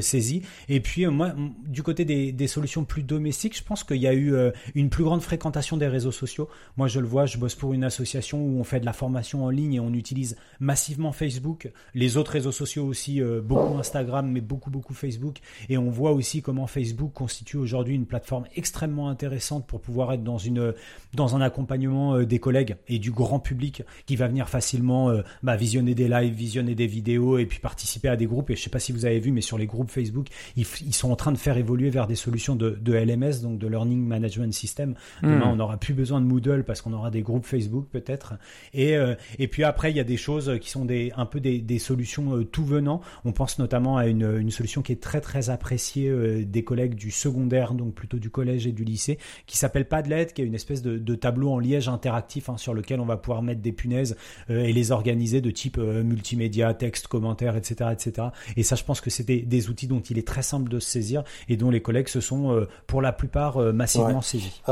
[0.00, 0.42] saisis.
[0.68, 1.34] Et puis moi,
[1.66, 4.34] du côté des, des, solutions plus domestiques, je pense qu'il y a eu
[4.74, 6.48] une plus grande fréquentation des réseaux sociaux.
[6.76, 9.44] Moi, je le vois, je bosse pour une association où on fait de la formation
[9.44, 13.78] en ligne et on utilise massivement Facebook Facebook, les autres réseaux sociaux aussi, euh, beaucoup
[13.78, 15.38] Instagram, mais beaucoup, beaucoup Facebook.
[15.68, 20.22] Et on voit aussi comment Facebook constitue aujourd'hui une plateforme extrêmement intéressante pour pouvoir être
[20.22, 20.74] dans, une,
[21.14, 25.22] dans un accompagnement euh, des collègues et du grand public qui va venir facilement euh,
[25.42, 28.50] bah, visionner des lives, visionner des vidéos et puis participer à des groupes.
[28.50, 31.10] Et je sais pas si vous avez vu, mais sur les groupes Facebook, ils, sont
[31.10, 34.94] en train de faire évoluer vers des solutions de, LMS, donc de Learning Management System.
[35.22, 35.50] Demain, hmm.
[35.52, 38.34] on n'aura plus besoin de Moodle parce qu'on aura des groupes Facebook peut-être.
[38.74, 38.96] Et,
[39.38, 42.44] et puis après, il y a des choses qui sont des, un peu des, solutions
[42.44, 43.00] tout venant.
[43.24, 47.74] On pense notamment à une, solution qui est très très appréciée des collègues du secondaire,
[47.74, 51.14] donc plutôt du collège et du lycée, qui s'appelle Padlet, qui est une espèce de,
[51.14, 54.16] tableau en liège interactif hein, sur lequel on va pouvoir mettre des punaises
[54.48, 58.28] et les organiser de type multimédia, texte, commentaires, etc., etc.
[58.56, 60.88] Et ça, je pense que c'est des, outils dont il est très simple de se
[60.88, 64.62] saisir et dont les collègues se sont pour la plupart massivement saisis.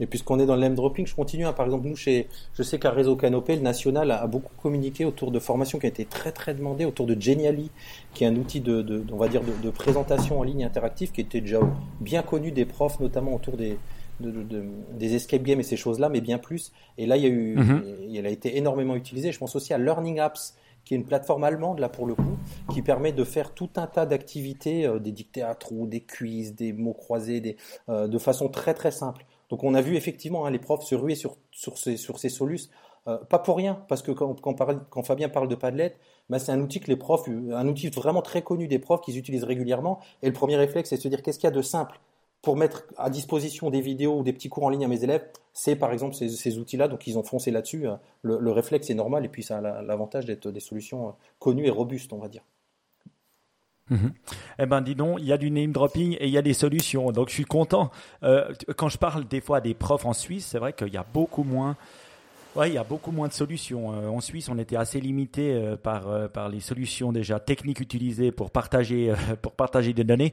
[0.00, 1.46] et puisqu'on est dans le name dropping, je continue.
[1.46, 5.04] Hein, par exemple, nous, chez, je sais qu'à Réseau Canopé, le national a, beaucoup communiqué
[5.04, 7.70] autour de formations qui ont été très très demandées, autour de Geniali,
[8.12, 11.40] qui est un outil de, on va dire, de, présentation en ligne interactive qui était
[11.40, 11.60] déjà
[12.00, 13.78] bien connu des profs, notamment autour des,
[14.20, 16.72] des escape games et ces choses-là, mais bien plus.
[16.98, 17.84] Et là, il y a eu, mhm.
[18.08, 19.32] il a été énormément utilisé.
[19.32, 20.54] Je pense aussi à Learning Apps,
[20.86, 22.38] qui est une plateforme allemande là pour le coup,
[22.72, 26.54] qui permet de faire tout un tas d'activités, euh, des dictées à trous, des quiz,
[26.54, 27.56] des mots croisés, des,
[27.88, 29.26] euh, de façon très très simple.
[29.50, 32.28] Donc on a vu effectivement hein, les profs se ruer sur, sur ces, sur ces
[32.28, 32.70] solus,
[33.08, 35.96] euh, pas pour rien, parce que quand, Fabien parle de Padlet,
[36.28, 39.16] bah, c'est un outil que les profs, un outil vraiment très connu des profs qu'ils
[39.16, 40.00] utilisent régulièrement.
[40.22, 42.00] Et le premier réflexe, c'est de se dire qu'est-ce qu'il y a de simple
[42.42, 45.24] pour mettre à disposition des vidéos ou des petits cours en ligne à mes élèves?
[45.52, 47.86] C'est par exemple ces, outils-là, donc ils ont foncé là-dessus.
[48.22, 51.70] Le, réflexe est normal et puis ça a l'avantage d'être des solutions euh, connues et
[51.70, 52.42] robustes, on va dire.
[53.88, 54.12] Mhm.
[54.58, 56.54] Eh ben, dis donc, il y a du name dropping et il y a des
[56.54, 57.12] solutions.
[57.12, 57.92] Donc, je suis content.
[58.24, 61.06] Euh, quand je parle des fois des profs en Suisse, c'est vrai qu'il y a
[61.14, 61.76] beaucoup moins.
[62.56, 63.92] Ouais, il y a beaucoup moins de solutions.
[63.92, 68.32] Euh, en Suisse, on était assez limité euh, par par les solutions déjà techniques utilisées
[68.32, 70.32] pour partager pour partager des données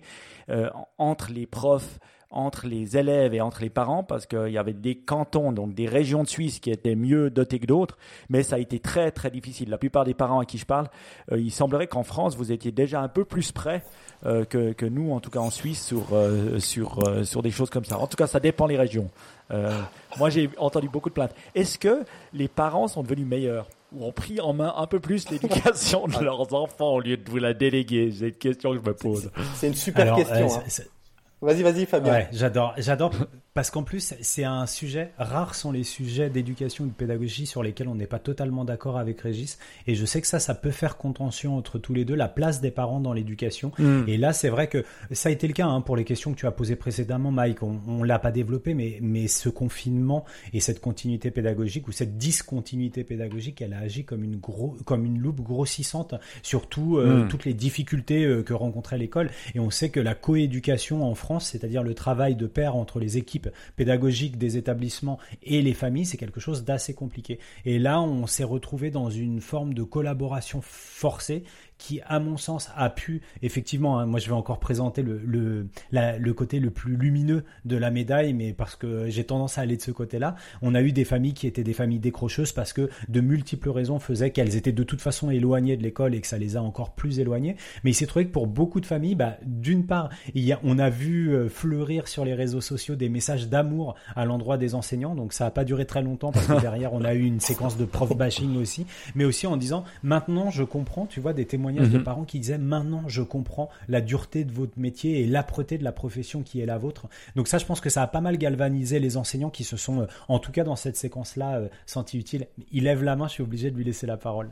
[0.97, 1.99] entre les profs
[2.33, 5.87] entre les élèves et entre les parents parce qu'il y avait des cantons, donc des
[5.87, 7.97] régions de Suisse qui étaient mieux dotées que d'autres,
[8.29, 9.69] mais ça a été très très difficile.
[9.69, 10.89] La plupart des parents à qui je parle,
[11.31, 13.83] euh, il semblerait qu'en France, vous étiez déjà un peu plus près
[14.25, 17.69] euh, que, que, nous, en tout cas en Suisse, sur, euh, sur, sur des choses
[17.69, 17.99] comme ça.
[17.99, 19.09] En tout cas, ça dépend les régions.
[20.17, 21.35] moi, j'ai entendu beaucoup de plaintes.
[21.53, 25.29] Est-ce que les parents sont devenus meilleurs ou ont pris en main un peu plus
[25.29, 28.11] l'éducation de leurs enfants au lieu de vous la déléguer?
[28.11, 29.29] C'est une question que je me pose.
[29.55, 30.47] C'est une super question.
[30.47, 30.83] Hein.
[31.43, 32.13] Vas-y, vas-y, Fabien.
[32.13, 33.11] Ouais, j'adore, j'adore.
[33.53, 37.61] Parce qu'en plus, c'est un sujet, rares sont les sujets d'éducation ou de pédagogie sur
[37.61, 39.59] lesquels on n'est pas totalement d'accord avec Régis.
[39.85, 42.61] Et je sais que ça, ça peut faire contention entre tous les deux, la place
[42.61, 43.71] des parents dans l'éducation.
[43.77, 44.05] Hmm.
[44.07, 46.39] Et là, c'est vrai que ça a été le cas hein, pour les questions que
[46.39, 47.61] tu as posées précédemment, Mike.
[47.61, 52.17] On, on l'a pas développé, mais, mais ce confinement et cette continuité pédagogique ou cette
[52.17, 57.25] discontinuité pédagogique, elle a agi comme une, gros, comme une loupe grossissante sur tout, euh,
[57.25, 57.27] hmm.
[57.27, 59.29] toutes les difficultés euh, que rencontrait l'école.
[59.53, 63.19] Et on sait que la coéducation en France, c'est-à-dire le travail de pair entre les
[63.19, 63.42] équipes
[63.75, 67.39] pédagogique des établissements et les familles, c'est quelque chose d'assez compliqué.
[67.65, 71.43] Et là, on s'est retrouvé dans une forme de collaboration forcée
[71.83, 75.67] qui, à mon sens, a pu effectivement, hein, moi je vais encore présenter le, le,
[75.91, 79.75] le, côté le plus lumineux de la médaille, mais parce que j'ai tendance à aller
[79.75, 80.35] de ce côté-là.
[80.61, 83.99] On a eu des familles qui étaient des familles décrocheuses parce que de multiples raisons
[83.99, 86.95] faisaient qu'elles étaient de toute façon éloignées de l'école et que ça les a encore
[86.95, 87.57] plus éloignées.
[87.83, 90.09] Mais il s'est trouvé que pour beaucoup de familles, bah, d'une part,
[90.63, 94.73] on a vu euh, fleurir sur les réseaux sociaux des messages d'amour à l'endroit des
[94.73, 97.41] enseignants, donc ça n'a pas duré très longtemps parce que derrière on a eu une
[97.41, 101.45] séquence de prof bashing aussi, mais aussi en disant maintenant je comprends, tu vois, des
[101.45, 102.03] témoignages de mhm.
[102.03, 105.91] parents qui disaient maintenant je comprends la dureté de votre métier et l'âpreté de la
[105.91, 107.07] profession qui est la vôtre.
[107.35, 110.01] Donc ça, je pense que ça a pas mal galvanisé les enseignants qui se sont,
[110.01, 112.47] euh, en tout cas dans cette séquence-là, euh, sentis utiles.
[112.71, 114.49] Il lève la main, je suis obligé de lui laisser la parole.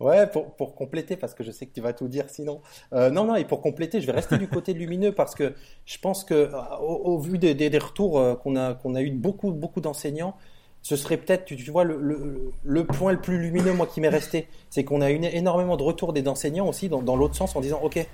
[0.00, 2.60] Ouais, pour, pour, compléter, parce que je sais que tu vas tout dire sinon.
[2.92, 5.54] Euh, non, non, et pour compléter, je vais rester du côté lumineux parce que
[5.86, 9.52] je pense que, au, vu des, des, retours qu'on a, qu'on a eu de beaucoup,
[9.52, 10.36] beaucoup d'enseignants,
[10.84, 14.08] ce serait peut-être, tu, vois, le, le, le, point le plus lumineux, moi, qui m'est
[14.10, 17.56] resté, c'est qu'on a eu énormément de retours des enseignants aussi dans, dans l'autre sens
[17.56, 18.06] en disant, OK,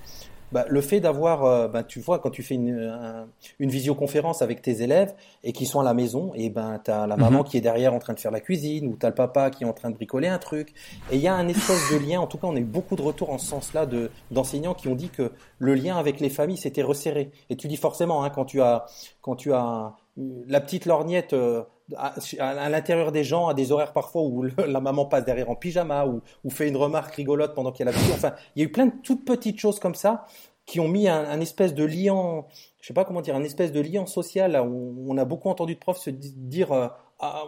[0.52, 3.26] bah, le fait d'avoir, euh, bah, tu vois, quand tu fais une,
[3.58, 7.08] une visioconférence avec tes élèves et qu'ils sont à la maison, et ben tu as
[7.08, 7.44] la maman mhm.
[7.44, 9.64] qui est derrière en train de faire la cuisine ou tu as le papa qui
[9.64, 10.72] est en train de bricoler un truc.
[11.10, 12.94] Et il y a un espèce de lien, en tout cas on a eu beaucoup
[12.94, 16.30] de retours en ce sens-là de, d'enseignants qui ont dit que le lien avec les
[16.30, 17.32] familles s'était resserré.
[17.48, 18.86] Et tu dis forcément, hein, quand tu as,
[19.22, 21.32] quand tu as la petite lorgnette...
[21.32, 21.62] Euh,
[21.96, 26.06] à, l'intérieur des gens, à des horaires parfois où la maman passe derrière en pyjama
[26.06, 28.14] ou, fait une remarque rigolote pendant qu'il y a visite.
[28.14, 30.26] Enfin, il y a eu plein de toutes petites choses comme ça
[30.66, 32.44] qui ont mis un, espèce de lien,
[32.80, 34.60] je sais pas comment dire, un espèce de lien social.
[34.64, 36.86] où on a beaucoup entendu de profs se dire, euh,
[37.18, 37.44] ah,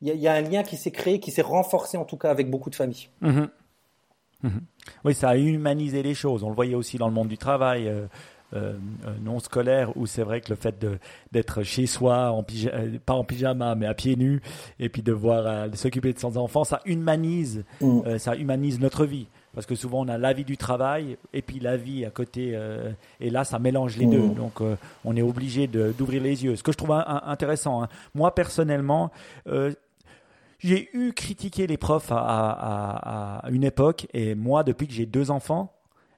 [0.00, 2.48] il y, a un lien qui s'est créé, qui s'est renforcé en tout cas avec
[2.48, 3.08] beaucoup de familles.
[3.20, 3.46] Mmh
[4.42, 4.48] mmh
[5.04, 6.42] oui, ça a humanisé les choses.
[6.42, 7.86] On le voyait aussi dans le monde du travail.
[7.86, 8.06] Euh,
[8.52, 8.74] euh,
[9.06, 10.84] euh, non scolaire où c'est vrai que le fait
[11.30, 14.40] d'être chez soi, en euh, pas en pyjama, mais à pieds nus,
[14.80, 18.18] et puis de voir s'occuper de son enfant, ça humanise, mm.
[18.18, 19.28] ça humanise notre vie.
[19.54, 22.58] Parce que souvent on a la vie du travail et puis la vie à côté,
[23.20, 24.18] et là ça mélange les deux.
[24.18, 24.34] Mm.
[24.34, 24.60] Donc
[25.04, 26.56] on est obligé d'ouvrir les yeux.
[26.56, 27.88] Ce que je trouve intéressant, hein.
[28.14, 29.10] moi personnellement,
[30.58, 35.72] j'ai eu critiqué les profs à, une époque et moi, depuis que j'ai deux enfants,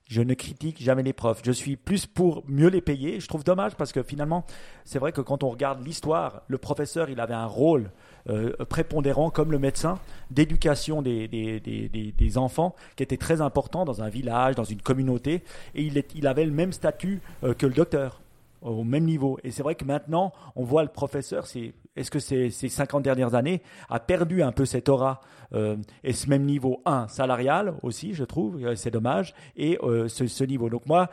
[0.07, 1.41] je ne critique jamais les profs.
[1.45, 3.21] Je suis plus pour mieux les payer.
[3.21, 4.45] Je trouve dommage parce que finalement,
[4.85, 7.91] c'est vrai que quand on regarde l'histoire, le professeur, il avait un rôle
[8.29, 9.99] euh, prépondérant comme le médecin
[10.31, 15.43] d'éducation des, des, enfants qui était très important dans un village, dans une communauté.
[15.75, 18.21] Et il, il avait le même statut euh, que le docteur
[18.63, 19.39] au même niveau.
[19.45, 23.03] Et c'est vrai que maintenant, on voit le professeur, c'est, est-ce que ces, ces 50
[23.03, 25.21] dernières années a perdu un peu cette aura
[25.55, 30.09] euh, et ce même niveau, un, salarial aussi, je trouve, euh, c'est dommage, et euh,
[30.09, 30.71] ce, ce, niveau.
[30.71, 31.09] Donc moi,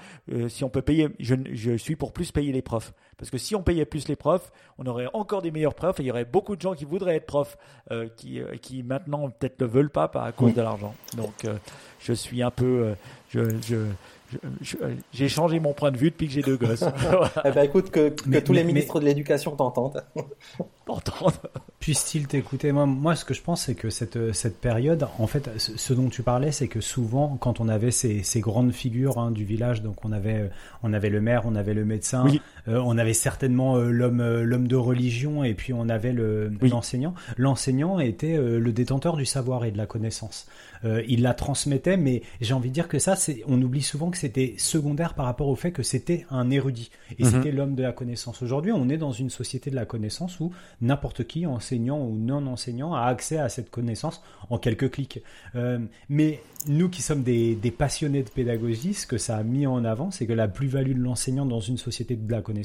[0.47, 2.93] si on peut payer, je, je, suis pour plus payer les profs.
[3.17, 6.03] Parce que si on payait plus les profs, on aurait encore des meilleurs profs et
[6.03, 7.57] il y aurait beaucoup de gens qui voudraient être profs,
[8.15, 10.95] qui, qui maintenant peut-être ne veulent pas à cause de l'argent.
[11.17, 11.45] Donc
[11.99, 12.95] je suis un peu...
[13.29, 13.87] je, je
[15.11, 16.83] j'ai changé mon point de vue depuis que j'ai deux gosses.
[17.45, 20.03] eh ben, écoute, que, que tous les ministres de l'éducation t'entendent.
[21.79, 25.49] Puisse-t-il t'écouter moi, moi, ce que je pense, c'est que cette, cette période, en fait,
[25.57, 29.31] ce dont tu parlais, c'est que souvent, quand on avait ces, ces grandes figures hein,
[29.31, 30.49] du village, donc on avait,
[30.83, 32.25] on avait le maire, on avait le médecin,
[32.69, 36.51] euh, on avait certainement euh, l'homme, euh, l'homme de religion, et puis on avait le,
[36.61, 37.13] l'enseignant.
[37.37, 40.47] L'enseignant était le détenteur du savoir et de la connaissance.
[40.83, 44.17] il la transmettait, mais j'ai envie de dire que ça, c'est, on oublie souvent que
[44.17, 47.29] c'était secondaire par rapport au fait que c'était un érudit et mhm.
[47.29, 48.41] c'était l'homme de la connaissance.
[48.41, 50.51] Aujourd'hui, on est dans une société de la connaissance où
[50.81, 55.21] n'importe qui, enseignant ou non enseignant, a accès à cette connaissance en quelques clics.
[56.09, 60.11] Mais nous qui sommes des, passionnés de pédagogie, ce que ça a mis en avant,
[60.11, 62.58] c'est que la plus-value de l'enseignant dans une société de la connaissance,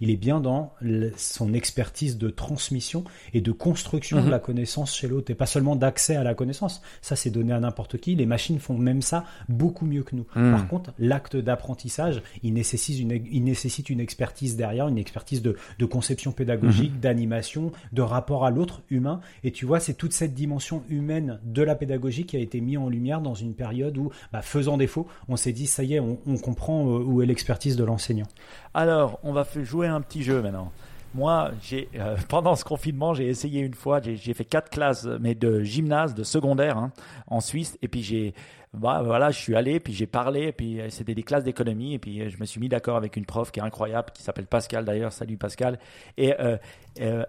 [0.00, 0.72] il est bien dans
[1.16, 3.04] son expertise de transmission
[3.34, 4.30] et de construction de mhm.
[4.30, 6.82] la connaissance chez l'autre, et pas seulement d'accès à la connaissance.
[7.02, 8.14] Ça, c'est donné à n'importe qui.
[8.14, 10.26] Les machines font même ça beaucoup mieux que nous.
[10.34, 10.52] Mhm.
[10.52, 15.56] Par contre, l'acte d'apprentissage, il nécessite, une, il nécessite une expertise derrière, une expertise de,
[15.86, 17.00] conception pédagogique, mhm.
[17.00, 19.20] d'animation, de rapport à l'autre humain.
[19.44, 22.78] Et tu vois, c'est toute cette dimension humaine de la pédagogie qui a été mise
[22.78, 26.00] en lumière dans une période où, bah, faisant défaut, on s'est dit, ça y est,
[26.00, 28.26] on, comprend euh, où est l'expertise de l'enseignant.
[28.74, 30.72] Alors, on va jouer un petit jeu maintenant.
[31.14, 35.34] Moi, j'ai euh, pendant ce confinement, j'ai essayé une fois, j'ai fait quatre classes, mais
[35.34, 36.92] de gymnase, de secondaire hein,
[37.26, 38.34] en Suisse, et puis j'ai
[38.74, 41.98] bah, voilà, je suis allé, puis j'ai parlé, puis euh, c'était des classes d'économie, et
[41.98, 44.84] puis je me suis mis d'accord avec une prof qui est incroyable, qui s'appelle Pascal
[44.84, 45.78] d'ailleurs, salut Pascal,
[46.18, 46.58] et euh,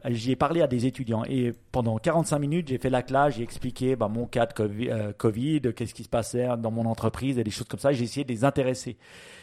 [0.05, 3.95] j'ai parlé à des étudiants et pendant 45 minutes, j'ai fait la classe, j'ai expliqué
[3.95, 7.51] bah, mon cas de COVID, euh, qu'est-ce qui se passait dans mon entreprise et des
[7.51, 7.91] choses comme ça.
[7.91, 8.97] J'ai essayé de les intéresser.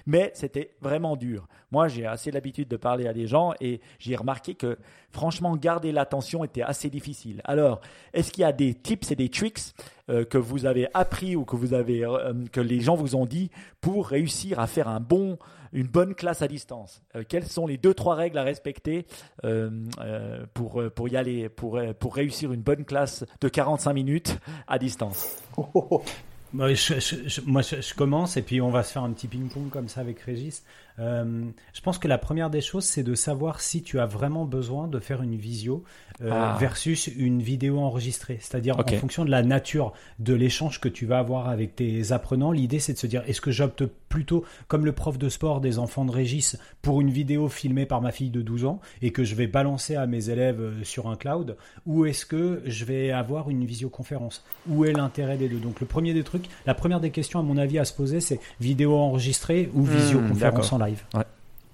[0.06, 1.46] Mais c'était vraiment dur.
[1.70, 4.78] Moi, j'ai assez l'habitude de parler à des gens et j'ai remarqué que
[5.10, 7.40] franchement, garder l'attention était assez difficile.
[7.44, 7.80] Alors,
[8.12, 9.72] est-ce qu'il y a des tips et des tricks
[10.10, 14.60] euh, que vous avez appris ou euh, que les gens vous ont dit pour réussir
[14.60, 15.38] à faire un bon
[15.74, 17.02] une bonne classe à distance.
[17.14, 19.06] Euh, Quelles sont les deux, trois règles à respecter
[19.44, 24.78] euh, euh, pour, y aller, pour, pour réussir une bonne classe de 45 minutes à
[24.78, 25.36] distance?
[26.54, 30.20] moi, je, commence et puis on va se faire un petit ping-pong comme ça avec
[30.20, 30.62] Régis.
[31.00, 34.44] Euh, je pense que la première des choses, c'est de savoir si tu as vraiment
[34.44, 35.82] besoin de faire une visio
[36.22, 36.56] euh, ah.
[36.60, 38.38] versus une vidéo enregistrée.
[38.40, 42.52] C'est-à-dire en fonction de la nature de l'échange que tu vas avoir avec tes apprenants,
[42.52, 45.80] l'idée c'est de se dire est-ce que j'opte plutôt comme le prof de sport des
[45.80, 49.24] enfants de Régis pour une vidéo filmée par ma fille de 12 ans et que
[49.24, 53.10] je vais balancer à mes élèves euh, sur un cloud ou est-ce que je vais
[53.10, 54.44] avoir une visioconférence?
[54.68, 55.58] Où est l'intérêt des deux?
[55.58, 58.20] Donc le premier des trucs, la première des questions à mon avis à se poser
[58.20, 61.04] c'est vidéo enregistrée ou hmm, visioconférence en live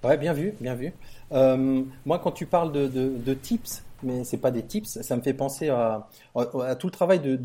[0.03, 0.17] Ouais.
[0.17, 0.93] bien vu, bien vu.
[1.33, 5.35] Euh, moi, quand tu parles de, tips, mais c'est pas des tips, ça me fait
[5.35, 6.09] penser à,
[6.79, 7.37] tout le travail de,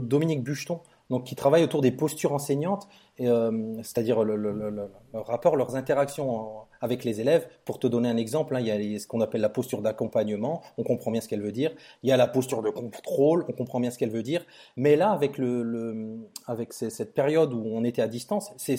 [0.00, 2.86] Dominique Bucheton, donc qui travaille autour des postures enseignantes,
[3.20, 7.46] euh, c'est-à-dire le, rapport, leurs interactions avec les élèves.
[7.64, 10.62] Pour te donner un exemple, hein, il y a ce qu'on appelle la posture d'accompagnement,
[10.78, 11.72] on comprend bien ce qu'elle veut dire.
[12.02, 14.44] Il y a la posture de contrôle, on comprend bien ce qu'elle veut dire.
[14.76, 18.76] Mais là, avec, le, avec cette période où on était à distance, c'est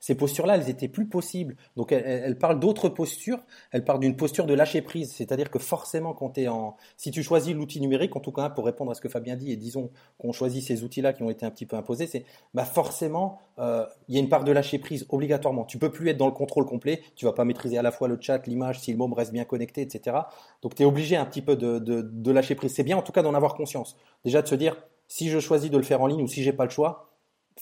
[0.00, 1.56] ces postures-là, elles étaient plus possibles.
[1.76, 3.44] Donc, elle, parle d'autres postures.
[3.70, 5.12] Elle parle d'une posture de lâcher prise.
[5.12, 8.90] C'est-à-dire que forcément, quand en, si tu choisis l'outil numérique, en tout cas, pour répondre
[8.90, 11.50] à ce que Fabien dit, et disons qu'on choisit ces outils-là qui ont été un
[11.50, 12.24] petit peu imposés, c'est,
[12.54, 15.64] bah, forcément, euh, il y a une part de lâcher prise obligatoirement.
[15.64, 17.02] Tu peux plus être dans le contrôle complet.
[17.16, 19.44] Tu vas pas maîtriser à la fois le chat, l'image, si le môme reste bien
[19.44, 20.16] connecté, etc.
[20.62, 22.74] Donc, tu es obligé un petit peu de, de, lâcher prise.
[22.74, 23.96] C'est bien, en tout cas, d'en avoir conscience.
[24.24, 24.76] Déjà, de se dire,
[25.08, 27.10] si je choisis de le faire en ligne ou si j'ai pas le choix,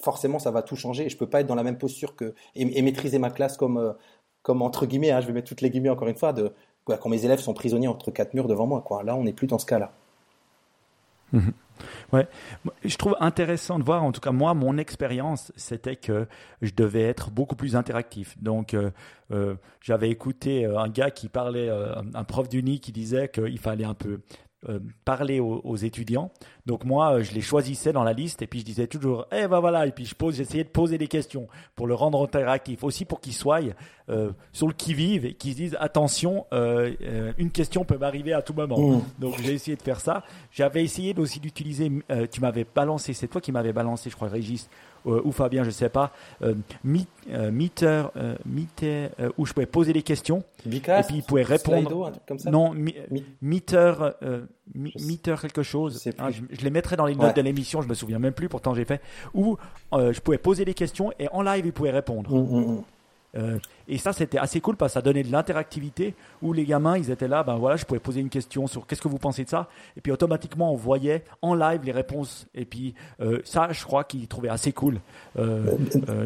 [0.00, 2.34] forcément, ça va tout changer et je peux pas être dans la même posture que
[2.54, 3.92] et, maîtriser ma classe comme euh,
[4.42, 6.52] comme entre guillemets, hein, je vais mettre toutes les guillemets encore une fois, de
[6.84, 8.82] quand mes élèves sont prisonniers entre quatre murs devant moi.
[9.04, 9.92] Là, on n'est plus dans ce cas-là.
[11.32, 11.52] Mhm.
[12.12, 12.28] Ouais,
[12.84, 16.26] je trouve intéressant de voir, en tout cas moi, mon expérience, c'était que
[16.62, 18.36] je devais être beaucoup plus interactif.
[18.42, 18.90] Donc, euh,
[19.30, 23.94] euh, j'avais écouté un gars qui parlait, un prof d'uni qui disait qu'il fallait un
[23.94, 24.20] peu
[24.68, 26.32] euh, parler aux, étudiants.
[26.66, 29.46] Donc moi, euh, je les choisissais dans la liste et puis je disais toujours, eh
[29.46, 32.82] ben voilà, et puis je pose, j'essayais de poser des questions pour le rendre interactif,
[32.82, 33.60] aussi pour qu'ils soient
[34.08, 38.52] euh, sur le qui-vive et qu'ils se disent, attention, une question peut m'arriver à tout
[38.52, 38.80] moment.
[38.80, 39.02] Mmh.
[39.20, 40.24] Donc j'ai essayé de faire ça.
[40.50, 41.92] J'avais essayé aussi d'utiliser,
[42.32, 44.68] tu m'avais balancé, c'est toi qui m'avais balancé, je crois, Régis,
[45.04, 46.54] ou Fabien, je ne sais pas, euh,
[47.30, 48.04] euh, Meter,
[49.36, 50.42] où je pouvais poser des questions.
[50.66, 52.12] et puis il pouvait répondre.
[52.26, 52.74] comme ça non,
[53.40, 53.94] Meter,
[54.74, 56.02] Meter quelque chose.
[56.18, 58.74] Ah, je, les mettrai dans les notes de l'émission, je me souviens même plus, pourtant
[58.74, 59.00] j'ai fait.
[59.34, 59.56] Où
[59.92, 62.30] je pouvais poser des questions et en live il pouvait répondre.
[62.30, 62.82] Mmh, mmh, mmh.
[63.36, 66.96] Euh, et ça, c'était assez cool parce que ça donnait de l'interactivité où les gamins,
[66.96, 69.44] ils étaient là, ben voilà, je pouvais poser une question sur qu'est-ce que vous pensez
[69.44, 69.68] de ça.
[69.96, 72.46] Et puis automatiquement, on voyait en live les réponses.
[72.54, 75.00] Et puis euh, ça, je crois qu'ils trouvaient assez cool.
[75.38, 75.76] Euh,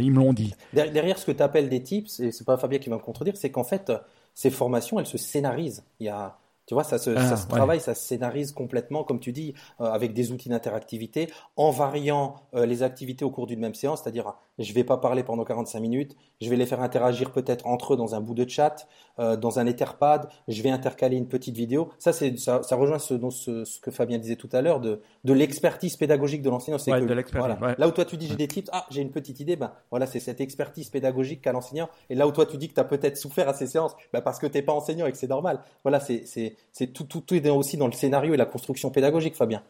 [0.00, 0.54] ils me l'ont dit.
[0.72, 3.36] Derrière ce que tu appelles des tips, et c'est pas Fabien qui va me contredire,
[3.36, 3.92] c'est qu'en fait,
[4.34, 5.84] ces formations, elles se scénarisent.
[6.00, 9.18] Il y a tu vois, ça se, ça ah, travaille, ça se scénarise complètement, comme
[9.18, 13.60] tu dis, euh, avec des outils d'interactivité, en variant euh, les activités au cours d'une
[13.60, 16.82] même séance, c'est-à-dire, je ne vais pas parler pendant 45 minutes, je vais les faire
[16.82, 18.86] interagir peut-être entre eux dans un bout de chat,
[19.18, 21.90] euh, dans un Etherpad, je vais intercaler une petite vidéo.
[21.98, 25.00] Ça, c'est, ça, ça rejoint ce, ce, ce, que Fabien disait tout à l'heure de,
[25.24, 26.78] de l'expertise pédagogique de l'enseignant.
[26.78, 29.10] C'est que, de voilà, Là où toi tu dis j'ai des tips, ah, j'ai une
[29.10, 31.88] petite idée, ben voilà, c'est cette expertise pédagogique qu'a l'enseignant.
[32.10, 34.20] Et là où toi tu dis que tu as peut-être souffert à ces séances, ben
[34.20, 35.60] parce que tu n'es pas enseignant et que c'est normal.
[35.82, 38.90] Voilà, c'est, c'est, c'est tout, tout, tout est aussi dans le scénario et la construction
[38.90, 39.62] pédagogique, Fabien.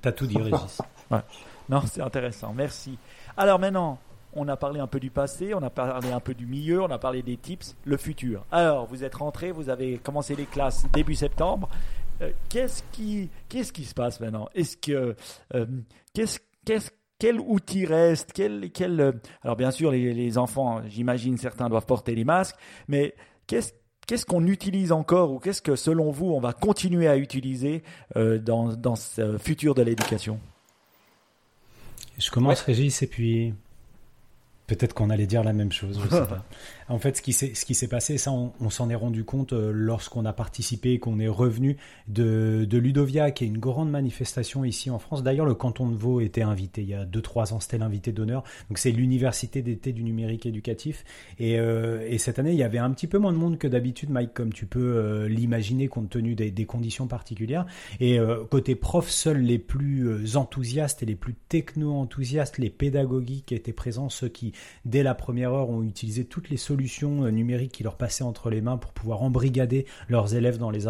[0.00, 0.82] T'as tout dit, Régis.
[1.10, 1.18] ouais.
[1.68, 2.52] Non, c'est intéressant.
[2.54, 2.98] Merci.
[3.36, 3.98] Alors maintenant,
[4.36, 6.90] on a parlé un peu du passé, on a parlé un peu du milieu, on
[6.90, 8.44] a parlé des tips, le futur.
[8.52, 11.68] Alors, vous êtes rentré, vous avez commencé les classes début septembre.
[12.22, 14.48] Euh, qu'est-ce qui, qu'est-ce qui se passe maintenant?
[14.54, 15.16] Est-ce que,
[15.54, 15.66] euh,
[16.14, 18.32] qu'est-ce, qu'est-ce quel outil reste?
[18.34, 22.56] Quel, quel, euh, Alors bien sûr, les, enfants, j'imagine certains doivent porter les masques,
[22.88, 23.14] mais
[23.46, 23.72] qu'est-ce
[24.06, 27.82] Qu'est-ce qu'on utilise encore ou qu'est-ce que selon vous on va continuer à utiliser
[28.14, 30.38] dans, dans ce futur de l'éducation?
[32.18, 33.52] Je commence Régis et puis
[34.66, 36.44] peut-être qu'on allait dire la même chose, je sais pas.
[36.88, 39.52] En fait, ce qui s'est, ce qui s'est passé, ça, on, s'en est rendu compte
[39.52, 41.76] euh, lorsqu'on a participé, qu'on est revenu
[42.06, 45.24] de, de, Ludovia, qui est une grande manifestation ici en France.
[45.24, 48.44] D'ailleurs, le canton de Vaud était invité il y a 2-3 ans, c'était l'invité d'honneur.
[48.68, 51.04] Donc, c'est l'université d'été du numérique éducatif.
[51.40, 53.66] Et, euh, et, cette année, il y avait un petit peu moins de monde que
[53.66, 57.66] d'habitude, Mike, comme tu peux euh, l'imaginer, compte tenu des, des, conditions particulières.
[58.00, 58.18] Et
[58.50, 64.28] côté prof, seuls les plus enthousiastes et les plus techno-enthousiastes, les pédagogiques étaient présents, ceux
[64.28, 64.52] qui,
[64.84, 68.50] dès la première heure, ont utilisé toutes les solutions euh, numériques qui leur passaient entre
[68.50, 70.84] les mains pour pouvoir embrigader leurs élèves dans les,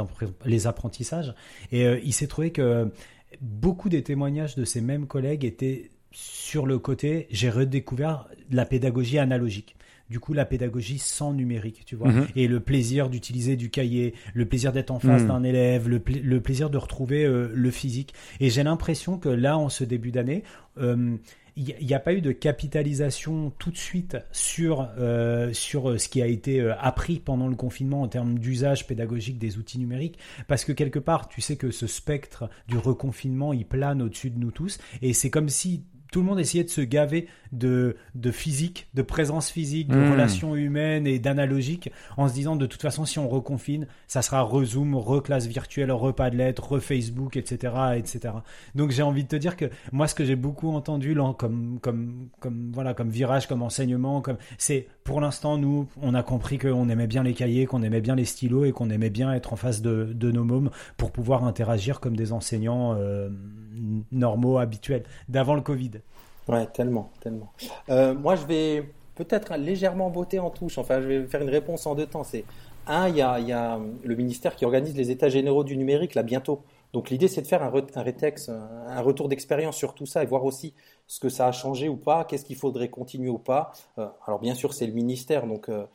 [0.44, 1.34] les apprentissages.
[1.72, 2.90] Et euh, il s'est trouvé que
[3.40, 9.18] beaucoup des témoignages de ces mêmes collègues étaient sur le côté, j'ai redécouvert la pédagogie
[9.18, 9.76] analogique
[10.10, 12.26] du coup la pédagogie sans numérique, tu vois, mhm.
[12.36, 15.28] et le plaisir d'utiliser du cahier, le plaisir d'être en face mhm.
[15.28, 18.14] d'un élève, le, plaisir de retrouver euh, le physique.
[18.40, 20.44] Et j'ai l'impression que là, en ce début d'année,
[21.56, 26.08] il n'y a pas eu de capitalisation tout de suite sur, euh, sur euh, ce
[26.08, 30.18] qui a été euh, appris pendant le confinement en termes d'usage pédagogique des outils numériques,
[30.48, 34.38] parce que quelque part, tu sais que ce spectre du reconfinement, il plane au-dessus de
[34.38, 38.30] nous tous, et c'est comme si tout le monde essayait de se gaver de, de
[38.30, 40.12] physique, de présence physique, de hmm.
[40.12, 44.42] relations humaines et d'analogique, en se disant de toute façon, si on reconfine, ça sera
[44.42, 48.34] rezoom, reclasse virtuelle, repas de lettres, re-Facebook, etc., etc.
[48.74, 51.78] Donc j'ai envie de te dire que moi, ce que j'ai beaucoup entendu là, comme,
[51.80, 56.58] comme, comme, voilà, comme virage, comme enseignement, comme, c'est pour l'instant, nous, on a compris
[56.58, 59.52] qu'on aimait bien les cahiers, qu'on aimait bien les stylos et qu'on aimait bien être
[59.52, 63.28] en face de, de nos mômes pour pouvoir interagir comme des enseignants euh,
[64.10, 65.92] normaux, habituels, d'avant le Covid.
[66.48, 67.52] Ouais, tellement, tellement.
[67.88, 70.78] Euh, moi, je vais peut-être légèrement botter en touche.
[70.78, 72.24] Enfin, je vais faire une réponse en deux temps.
[72.24, 72.44] C'est
[72.86, 76.14] un, il y a, y a, le ministère qui organise les états généraux du numérique
[76.14, 76.62] là bientôt.
[76.92, 80.26] Donc l'idée, c'est de faire un, un rétex, un retour d'expérience sur tout ça et
[80.26, 80.72] voir aussi
[81.06, 83.72] ce que ça a changé ou pas, qu'est-ce qu'il faudrait continuer ou pas.
[83.98, 85.86] Euh, alors bien sûr, c'est le ministère, donc euh,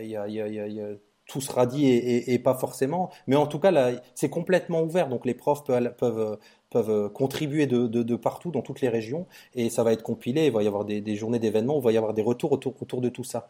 [0.00, 0.88] il y, a, y, a, y, a,
[1.26, 3.10] tout sera dit et, pas forcément.
[3.26, 5.08] Mais en tout cas, c'est complètement ouvert.
[5.08, 6.38] Donc les profs peuvent,
[6.76, 10.46] peuvent euh, contribuer de, partout, dans toutes les régions, et ça va être compilé.
[10.46, 13.08] Il va y avoir des, journées d'événements, il va y avoir des retours autour, de
[13.08, 13.48] tout ça.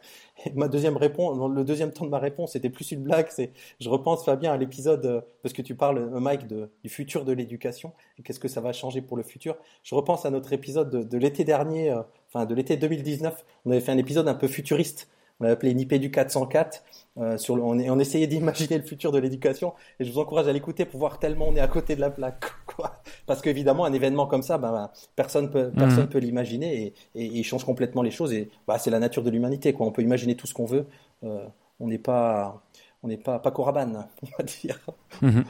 [0.55, 3.27] Ma deuxième réponse, le deuxième temps de ma réponse, c'était plus une blague.
[3.31, 7.25] C'est, je repense Fabien à l'épisode euh, parce que tu parles, euh, Mike, du futur
[7.25, 9.57] de l'éducation et qu'est-ce que ça va changer pour le futur.
[9.83, 11.93] Je repense à notre épisode de, l'été dernier,
[12.29, 13.45] enfin de l'été 2019.
[13.65, 15.09] On avait fait un épisode un peu futuriste
[15.41, 16.83] on l'a appelé Nipédu 404.
[17.19, 20.53] Euh, sur on, on, essayait d'imaginer le futur de l'éducation et je vous encourage à
[20.53, 22.45] l'écouter pour voir tellement on est à côté de la plaque.
[22.67, 22.93] Quoi.
[23.25, 26.11] Parce qu'évidemment, un événement comme ça, ben, personne peut, personne mhm.
[26.11, 28.35] peut l'imaginer et, et, il change complètement les choses.
[28.35, 29.73] Et bah, c'est la nature de l'humanité.
[29.73, 29.87] Quoi.
[29.87, 30.87] On peut imaginer tout ce qu'on veut.
[31.25, 31.47] Euh,
[31.81, 32.63] on n'est pas,
[33.03, 34.79] on n'est pas Rabanne, on va dire.
[35.23, 35.45] Mhm.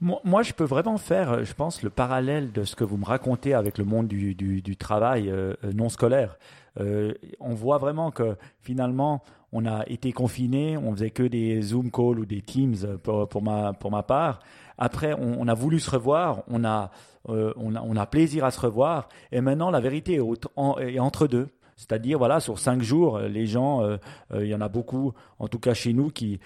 [0.00, 3.54] Moi, je peux vraiment faire, je pense, le parallèle de ce que vous me racontez
[3.54, 6.36] avec le monde du, du, travail euh, non scolaire.
[6.80, 9.22] Euh, on voit vraiment que finalement,
[9.52, 13.42] on a été confiné, on faisait que des Zoom calls ou des Teams pour, pour,
[13.42, 14.40] ma, pour ma part.
[14.76, 19.08] Après, on, a voulu se revoir, euh, on a, on a plaisir à se revoir,
[19.30, 21.48] et maintenant la vérité est entre deux.
[21.76, 23.96] C'est-à-dire, voilà, sur cinq jours, euh, les gens, euh,
[24.32, 26.40] euh, il y en a beaucoup, en tout cas chez nous, qui,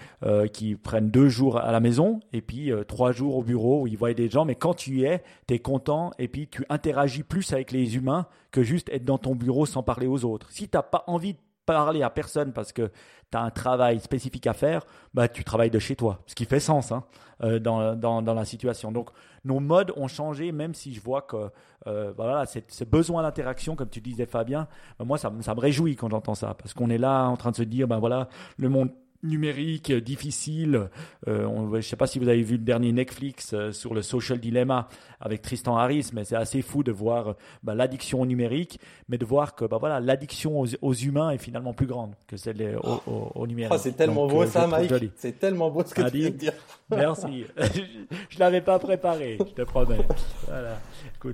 [0.53, 3.97] qui prennent deux jours à la maison et puis trois jours au bureau où ils
[3.97, 4.45] voient des gens.
[4.45, 7.95] Mais quand tu y es, tu es content et puis tu interagis plus avec les
[7.95, 10.51] humains que juste être dans ton bureau sans parler aux autres.
[10.51, 11.39] Si tu n'as pas envie de
[11.73, 12.91] parler à personne parce que
[13.31, 16.45] tu as un travail spécifique à faire, bah, tu travailles de chez toi, ce qui
[16.45, 17.03] fait sens hein,
[17.43, 18.91] euh, dans, dans, la situation.
[18.91, 19.11] Donc,
[19.45, 21.51] nos modes ont changé, même si je vois que
[21.85, 24.67] euh, bah, voilà, ce besoin d'interaction, comme tu disais Fabien,
[24.97, 27.51] bah, moi, ça, ça me réjouit quand j'entends ça, parce qu'on est là en train
[27.51, 28.89] de se dire, ben voilà, le monde
[29.23, 30.89] numérique difficile.
[31.27, 34.01] Euh, je ne sais pas si vous avez vu le dernier Netflix euh, sur le
[34.01, 34.87] social dilemma
[35.19, 39.25] avec Tristan Harris, mais c'est assez fou de voir bah, l'addiction au numérique, mais de
[39.25, 43.73] voir que bah, voilà, l'addiction aux, humains est finalement plus grande que celle au, numérique.
[43.75, 44.93] Oh, c'est tellement beau euh, ça, Mike.
[45.15, 46.53] C'est tellement beau ce que tu viens de dire.
[46.89, 47.45] Merci.
[47.57, 49.99] je ne l'avais pas préparé, je te promets.
[50.47, 50.79] Voilà.
[51.19, 51.33] Cool.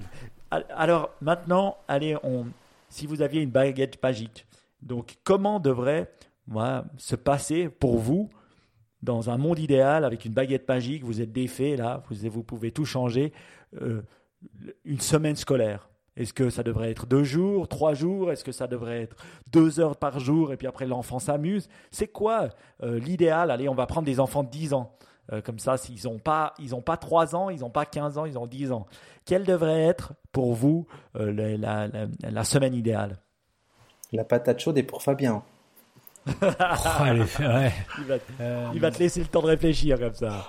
[0.51, 2.45] Alors maintenant, allez, on,
[2.89, 4.45] si vous aviez une baguette magique,
[4.81, 6.09] donc comment devrait
[6.97, 8.29] se passer pour vous
[9.05, 12.71] dans un monde idéal avec une baguette magique, vous êtes défait là, vous, vous pouvez
[12.71, 13.31] tout changer,
[13.81, 14.01] euh,
[14.83, 15.89] une semaine scolaire.
[16.17, 18.31] Est-ce que ça devrait être deux jours, trois jours?
[18.31, 19.17] Est-ce que ça devrait être
[19.51, 20.53] deux heures par jour?
[20.53, 22.49] Et puis après l'enfant s'amuse C'est quoi
[22.83, 23.51] euh, l'idéal?
[23.51, 24.95] Allez, on va prendre des enfants de 10 ans.
[25.33, 28.25] Euh, comme ça, s'ils n'ont pas, ils pas 3 ans, ils n'ont pas 15 ans,
[28.25, 28.85] ils ont 10 ans.
[29.25, 33.17] Quelle devrait être pour vous la, semaine idéale?
[34.13, 35.43] La patate chaude est pour Fabien.
[36.27, 36.31] Oh,
[38.73, 40.47] il, va, te laisser le temps de réfléchir comme ça.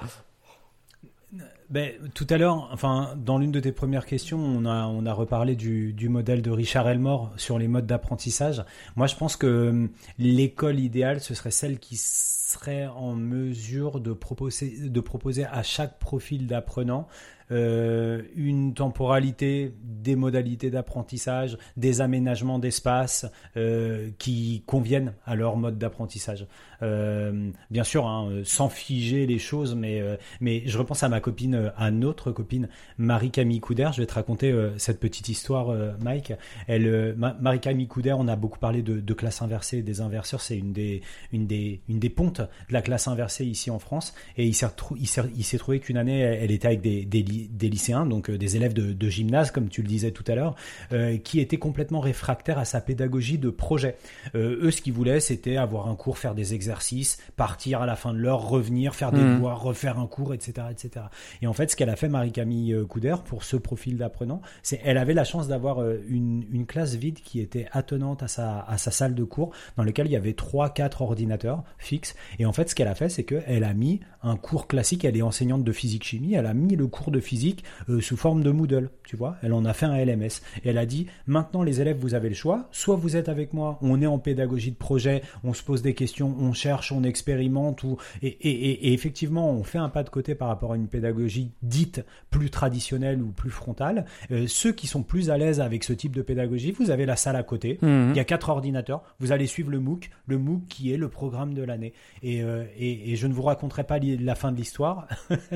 [1.69, 5.13] Ben, tout à l'heure, enfin, dans l'une de tes premières questions, on a, on a
[5.13, 8.65] reparlé du, du modèle de Richard Elmore sur les modes d'apprentissage.
[8.95, 14.13] Moi, je pense que hum, l'école idéale, ce serait celle qui serait en mesure de
[14.13, 17.09] proposer, de proposer à chaque profil d'apprenant
[17.51, 23.27] euh, une temporalité, des modalités d'apprentissage, des aménagements d'espace
[23.57, 26.47] euh, qui conviennent à leur mode d'apprentissage.
[26.83, 30.03] Euh, bien sûr, hein, sans figer les choses, mais,
[30.41, 32.69] mais je repense à ma copine, à notre copine
[32.99, 33.91] Marie-Camille Couder.
[33.93, 36.33] Je vais te raconter cette petite histoire, Mike.
[36.69, 41.03] Marie-Camille Couder, on a beaucoup parlé de, de classe inversée, des inverseurs, c'est une des,
[41.33, 44.15] une, des, une des pontes de la classe inversée ici en France.
[44.37, 48.39] Et il s'est trouvé qu'une année, elle était avec des, des des lycéens, donc euh,
[48.39, 50.57] des élèves de, gymnase, comme tu le disais tout à l'heure,
[50.93, 53.97] euh, qui étaient complètement réfractaires à sa pédagogie de projet.
[54.35, 57.97] Euh, eux, ce qu'ils voulaient, c'était avoir un cours, faire des exercices, partir à la
[57.97, 59.35] fin de l'heure, revenir, faire des mmh.
[59.35, 61.07] devoirs, refaire un cours, etc., etc.
[61.43, 64.99] Et en fait, ce qu'elle a fait Marie-Camille Couder pour ce profil d'apprenant, c'est elle
[64.99, 68.91] avait la chance d'avoir une, une, classe vide qui était attenante à sa, à sa
[68.91, 72.15] salle de cours, dans lequel il y avait trois, quatre ordinateurs fixes.
[72.39, 75.05] Et en fait, ce qu'elle a fait, c'est qu'elle a mis un cours classique.
[75.05, 76.35] Elle est enseignante de physique-chimie.
[76.35, 79.37] Elle a mis le cours de physique euh, sous forme de Moodle, tu vois.
[79.43, 80.41] Elle en a fait un LMS.
[80.65, 82.69] Et elle a dit, maintenant les élèves, vous avez le choix.
[82.73, 85.95] Soit vous êtes avec moi, on est en pédagogie de projet, on se pose des
[85.95, 87.83] questions, on cherche, on expérimente.
[87.83, 87.99] Ou...
[88.23, 92.51] Et, effectivement, on fait un pas de côté par rapport à une pédagogie dite plus
[92.51, 94.07] traditionnelle ou plus frontale.
[94.31, 97.17] Euh, ceux qui sont plus à l'aise avec ce type de pédagogie, vous avez la
[97.17, 97.79] salle à côté.
[97.83, 98.11] Mhm.
[98.11, 99.03] Il y a quatre ordinateurs.
[99.21, 101.93] Vous allez suivre le MOOC, le MOOC qui est le programme de l'année.
[102.23, 105.09] Et, euh, et, je ne vous raconterai pas la fin de l'histoire.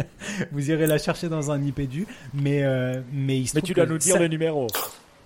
[0.52, 3.86] vous irez la chercher dans un IPDU, mais euh, mais il se Mais tu dois
[3.86, 4.66] nous dire le numéro.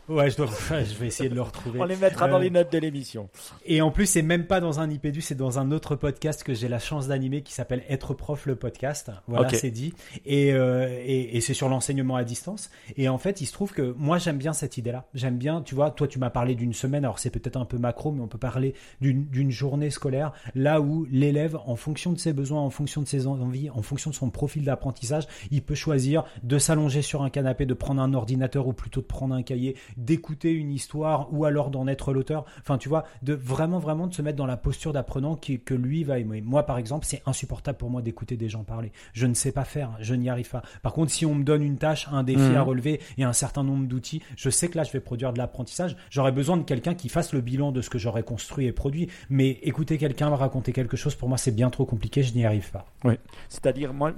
[0.08, 1.80] Ouais, je, dois, je vais essayer de le retrouver.
[1.80, 3.28] On les mettra dans les euh, notes de l'émission.
[3.64, 6.52] Et en plus, c'est même pas dans un IPDU, c'est dans un autre podcast que
[6.52, 9.10] j'ai la chance d'animer qui s'appelle Être prof le podcast.
[9.28, 9.94] Voilà, c'est dit.
[10.26, 12.70] Et, euh, et, et c'est sur l'enseignement à distance.
[12.96, 15.06] Et en fait, il se trouve que moi, j'aime bien cette idée-là.
[15.14, 17.04] J'aime bien, tu vois, toi, tu m'as parlé d'une semaine.
[17.04, 21.06] Alors, c'est peut-être un peu macro, mais on peut parler d'une journée scolaire là où
[21.10, 24.30] l'élève, en fonction de ses besoins, en fonction de ses envies, en fonction de son
[24.30, 28.72] profil d'apprentissage, il peut choisir de s'allonger sur un canapé, de prendre un ordinateur ou
[28.72, 32.44] plutôt de prendre un cahier d'écouter une histoire ou alors d'en être l'auteur.
[32.60, 35.74] Enfin, tu vois, de vraiment, vraiment de se mettre dans la posture d'apprenant qui, que
[35.74, 36.40] lui va aimer.
[36.40, 38.92] Moi, par exemple, c'est insupportable pour moi d'écouter des gens parler.
[39.12, 40.62] Je ne sais pas faire, je n'y arrive pas.
[40.82, 42.56] Par contre, si on me donne une tâche, un défi mhm.
[42.56, 45.38] à relever et un certain nombre d'outils, je sais que là, je vais produire de
[45.38, 45.96] l'apprentissage.
[46.10, 49.08] J'aurais besoin de quelqu'un qui fasse le bilan de ce que j'aurais construit et produit.
[49.30, 52.70] Mais écouter quelqu'un raconter quelque chose, pour moi, c'est bien trop compliqué, je n'y arrive
[52.70, 52.86] pas.
[53.04, 53.14] Oui,
[53.48, 54.12] c'est-à-dire, moi,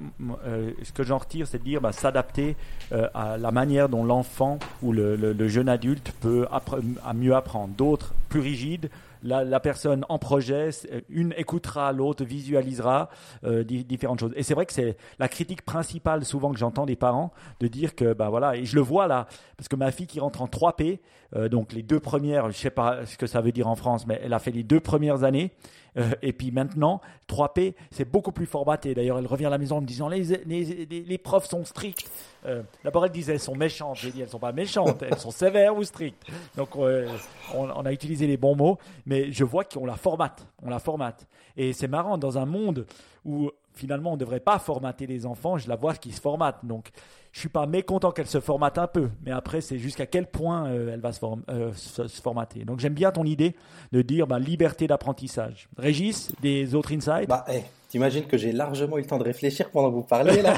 [0.47, 2.57] euh, ce que j'en retire, c'est de dire bah, s'adapter
[2.93, 7.75] euh, à la manière dont l'enfant ou le, le jeune adulte peut à mieux apprendre.
[7.75, 8.91] D'autres, plus rigides,
[9.27, 10.71] la, personne en projet,
[11.09, 13.11] une écoutera, l'autre visualisera
[13.45, 14.33] euh, différentes choses.
[14.37, 17.95] Et c'est vrai que c'est la critique principale souvent que j'entends des parents de dire
[17.95, 20.47] que bah voilà, et je le vois là, parce que ma fille qui rentre en
[20.47, 21.01] 3P,
[21.35, 24.07] euh, donc les deux premières, je sais pas ce que ça veut dire en France,
[24.07, 25.53] mais elle a fait les deux premières années.
[25.97, 28.95] Euh, et puis maintenant, 3P, c'est beaucoup plus formaté.
[28.95, 32.11] D'ailleurs, elle revient à la maison en me disant les, les, les, profs sont stricts.
[32.45, 33.97] Euh, d'abord, elle disait elles sont méchantes.
[33.97, 36.25] J'ai dit elles sont pas méchantes, elles sont sévères ou strictes.
[36.57, 37.07] Donc, on,
[37.55, 40.47] on, a utilisé les bons mots, mais je vois qu'on la formate.
[40.63, 41.27] On la formate.
[41.57, 42.87] Et c'est marrant, dans un monde
[43.25, 46.65] où finalement on ne devrait pas formater les enfants, je la vois qui se formate.
[46.65, 46.91] Donc,
[47.37, 50.69] je suis pas mécontent qu'elle se formate un peu, mais après c'est jusqu'à quel point
[50.69, 51.11] euh, elle va
[51.51, 52.65] euh, se, se, formater.
[52.65, 53.55] Donc j'aime bien ton idée
[53.93, 55.69] de dire bah, liberté d'apprentissage.
[55.77, 57.29] Régis, des autres insights?
[57.29, 60.41] Bah, hey, t'imagines que j'ai largement eu le temps de réfléchir pendant que vous parliez
[60.41, 60.55] là.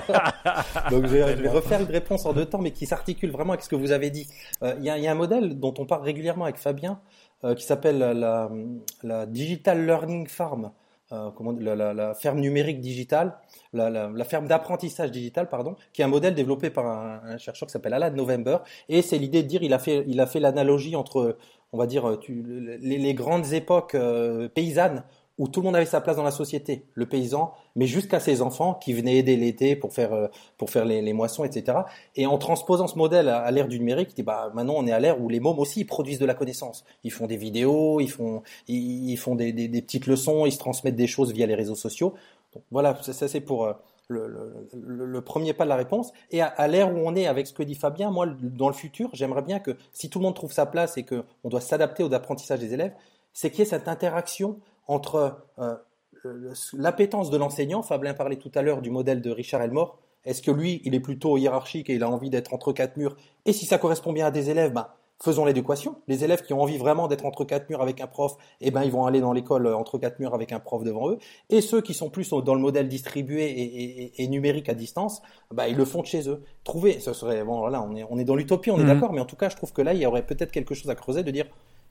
[0.93, 3.69] Donc je vais, refaire une réponse en deux temps, mais qui s'articule vraiment avec ce
[3.69, 4.29] que vous avez dit.
[4.62, 7.01] Euh, il y, a un modèle dont on parle régulièrement avec Fabien,
[7.57, 8.49] qui s'appelle la,
[9.03, 10.71] la, Digital Learning Farm.
[11.36, 13.38] Comment, la, ferme numérique digitale
[13.72, 17.94] la, ferme d'apprentissage digital, pardon, qui est un modèle développé par un, chercheur qui s'appelle
[17.94, 18.59] Alan November.
[18.88, 21.36] Et c'est l'idée de dire, il a fait, il a fait l'analogie entre,
[21.72, 25.04] on va dire, les, grandes époques euh, paysannes
[25.39, 28.43] où tout le monde avait sa place dans la société, le paysan, mais jusqu'à ses
[28.43, 30.26] enfants qui venaient aider l'été pour faire euh,
[30.57, 31.78] pour faire les, moissons, etc.
[32.16, 35.20] Et en transposant ce modèle à, l'ère du numérique, bah maintenant on est à l'ère
[35.20, 36.84] où les mômes aussi produisent de la connaissance.
[37.05, 41.07] Ils font des vidéos, ils font ils, font des, petites leçons, ils se transmettent des
[41.07, 42.14] choses via les réseaux sociaux
[42.70, 43.72] voilà, ça, c'est pour euh,
[44.09, 46.12] le, premier pas de la réponse.
[46.30, 49.11] Et à, l'ère où on est avec ce que dit Fabien, moi, dans le futur,
[49.12, 52.12] j'aimerais bien que si tout le monde trouve sa place et qu'on doit s'adapter au
[52.12, 52.95] apprentissage des élèves,
[53.32, 54.59] c'est qu'il y ait cette interaction
[54.89, 55.76] entre euh,
[56.72, 57.82] l'appétence de l'enseignant.
[57.82, 59.99] Fabien parlait tout à l'heure du modèle de Richard Elmore.
[60.24, 63.16] Est-ce que lui, il est plutôt hiérarchique et il a envie d'être entre quatre murs?
[63.47, 64.89] Et si ça correspond bien à des élèves, ben,
[65.20, 65.97] faisons l'éducation.
[66.07, 68.84] Les élèves qui ont envie vraiment d'être entre quatre murs avec un prof, eh ben
[68.84, 71.18] ils vont aller dans l'école euh, entre quatre murs avec un prof devant eux.
[71.51, 75.76] Et ceux qui sont plus dans le modèle distribué et, numérique à distance, bah ils
[75.76, 76.43] le font de chez eux.
[76.62, 78.95] Trouver, ce serait bon là on est on est dans l'utopie, on est mhm.
[78.95, 80.91] d'accord, mais en tout cas je trouve que là il y aurait peut-être quelque chose
[80.91, 81.47] à creuser de dire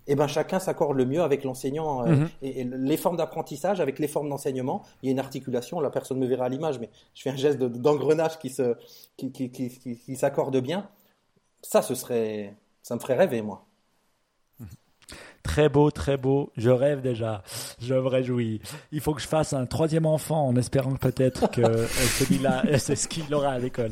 [0.08, 2.30] eh ben chacun s'accorde le mieux avec l'enseignant euh, mhm.
[2.42, 4.84] et, les formes d'apprentissage avec les formes d'enseignement.
[5.02, 5.80] Il y a une articulation.
[5.80, 8.76] La personne me verra à l'image, mais je fais un geste d'engrenage qui se
[9.18, 10.88] qui, qui, qui, qui s'accorde bien.
[11.62, 13.66] Ça, ce serait ça me ferait rêver, moi.
[15.44, 16.52] Très beau, très beau.
[16.58, 17.42] Je rêve déjà.
[17.82, 18.62] Je me réjouis.
[18.92, 22.96] Il faut que je fasse un troisième enfant en espérant peut-être que euh, celui-là, c'est
[22.96, 23.92] ce qu'il aura à l'école.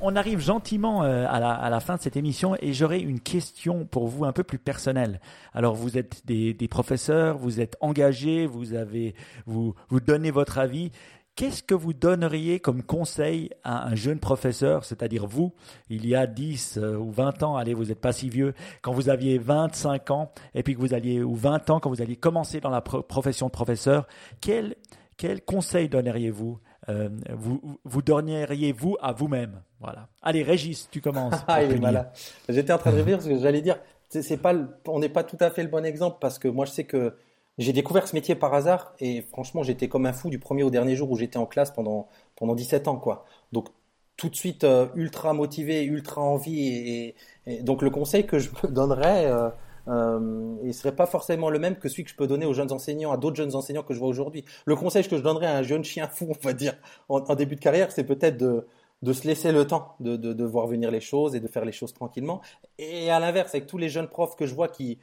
[0.00, 1.40] On arrive gentiment euh, à
[1.70, 5.20] la, fin de cette émission et j'aurais une question pour vous un peu plus personnelle.
[5.52, 10.58] Alors vous êtes des, des professeurs, vous êtes engagés, vous avez vous vous donnez votre
[10.58, 10.92] avis.
[11.34, 15.52] Qu'est-ce que vous donneriez comme conseil à un jeune professeur, c'est-à-dire vous,
[15.88, 18.92] il y a 10 euh, ou 20 ans, allez, vous n'êtes pas si vieux, quand
[18.92, 22.16] vous aviez 25 ans, et puis que vous alliez, ou 20 ans, quand vous alliez
[22.16, 24.08] commencer dans la profession de professeur,
[24.40, 24.74] quel,
[25.16, 26.58] quel conseil donneriez-vous
[26.88, 30.08] euh, vous, vous donneriez-vous à vous-même Voilà.
[30.22, 31.34] Allez, Régis, tu commences.
[31.48, 32.06] ah, il est malin.
[32.48, 33.78] J'étais en train de rire parce que j'allais dire,
[34.08, 34.54] c'est pas,
[34.86, 37.14] on n'est pas tout à fait le bon exemple parce que moi, je sais que
[37.58, 40.70] j'ai découvert ce métier par hasard et franchement, j'étais comme un fou du premier au
[40.70, 43.24] dernier jour où j'étais en classe pendant, pendant 17 ans, quoi.
[43.52, 43.68] Donc,
[44.16, 47.14] tout de suite euh, ultra motivé, ultra envie.
[47.46, 49.50] Et, donc, le conseil que je me donnerais, euh,
[49.88, 52.72] euh, il serait pas forcément le même que celui que je peux donner aux jeunes
[52.72, 54.44] enseignants, à d'autres jeunes enseignants que je vois aujourd'hui.
[54.66, 56.74] Le conseil que je donnerais à un jeune chien fou, on va dire,
[57.08, 58.66] en, début de carrière, c'est peut-être de,
[59.02, 61.72] de se laisser le temps de, de, voir venir les choses et de faire les
[61.72, 62.42] choses tranquillement.
[62.78, 64.98] Et à l'inverse, avec tous les jeunes profs que je vois qui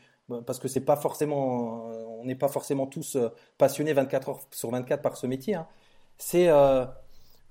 [0.46, 4.72] parce que c'est pas forcément, on n'est pas forcément tous euh, passionnés 24 heures sur
[4.72, 5.56] 24 par ce métier.
[5.56, 5.68] Hein.
[6.18, 6.86] C'est, euh,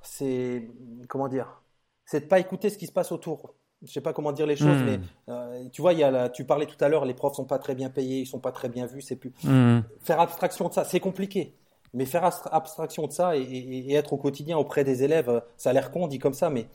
[0.03, 0.69] c'est,
[1.09, 1.63] comment dire,
[2.05, 3.55] c'est de pas écouter ce qui se passe autour.
[3.85, 4.99] Je sais pas comment dire les choses, hmm.
[5.29, 7.59] mais tu vois, il y a tu parlais tout à l'heure, les profs sont pas
[7.59, 9.33] très bien payés, ils sont pas très bien vus, c'est plus.
[9.43, 9.81] Hmm.
[10.01, 11.53] Faire abstraction de ça, c'est compliqué.
[11.93, 15.93] Mais faire abstraction de ça et, être au quotidien auprès des élèves, ça a l'air
[15.93, 16.67] con dit comme ça, mais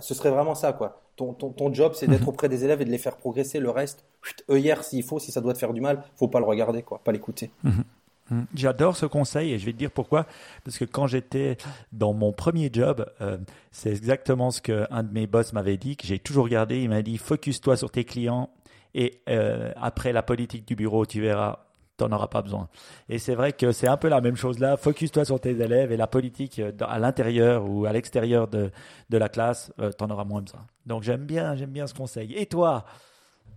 [0.00, 1.00] ce serait vraiment ça, quoi.
[1.16, 3.58] Ton, ton, ton job, c'est d'être auprès des élèves et de les faire progresser.
[3.58, 4.04] Le reste,
[4.48, 7.00] hier s'il faut, si ça doit te faire du mal, faut pas le regarder, quoi,
[7.02, 7.50] pas l'écouter.
[7.64, 7.84] Mhm.
[8.30, 8.46] Mhm.
[8.54, 10.26] J'adore ce conseil et je vais te dire pourquoi.
[10.64, 11.56] Parce que quand j'étais
[11.92, 13.38] dans mon premier job, euh,
[13.70, 16.82] c'est exactement ce qu'un de mes boss m'avait dit, que j'ai toujours regardé.
[16.82, 18.50] Il m'a dit focus-toi sur tes clients
[18.94, 21.60] et euh, après la politique du bureau, tu verras,
[21.96, 22.68] tu n'en auras pas besoin.
[23.08, 24.76] Et c'est vrai que c'est un peu la même chose là.
[24.76, 28.70] Focus-toi sur tes élèves et la politique euh, à l'intérieur ou à l'extérieur de,
[29.10, 30.66] de la classe, euh, tu en auras moins besoin.
[30.86, 32.34] Donc j'aime bien, j'aime bien ce conseil.
[32.34, 32.84] Et toi,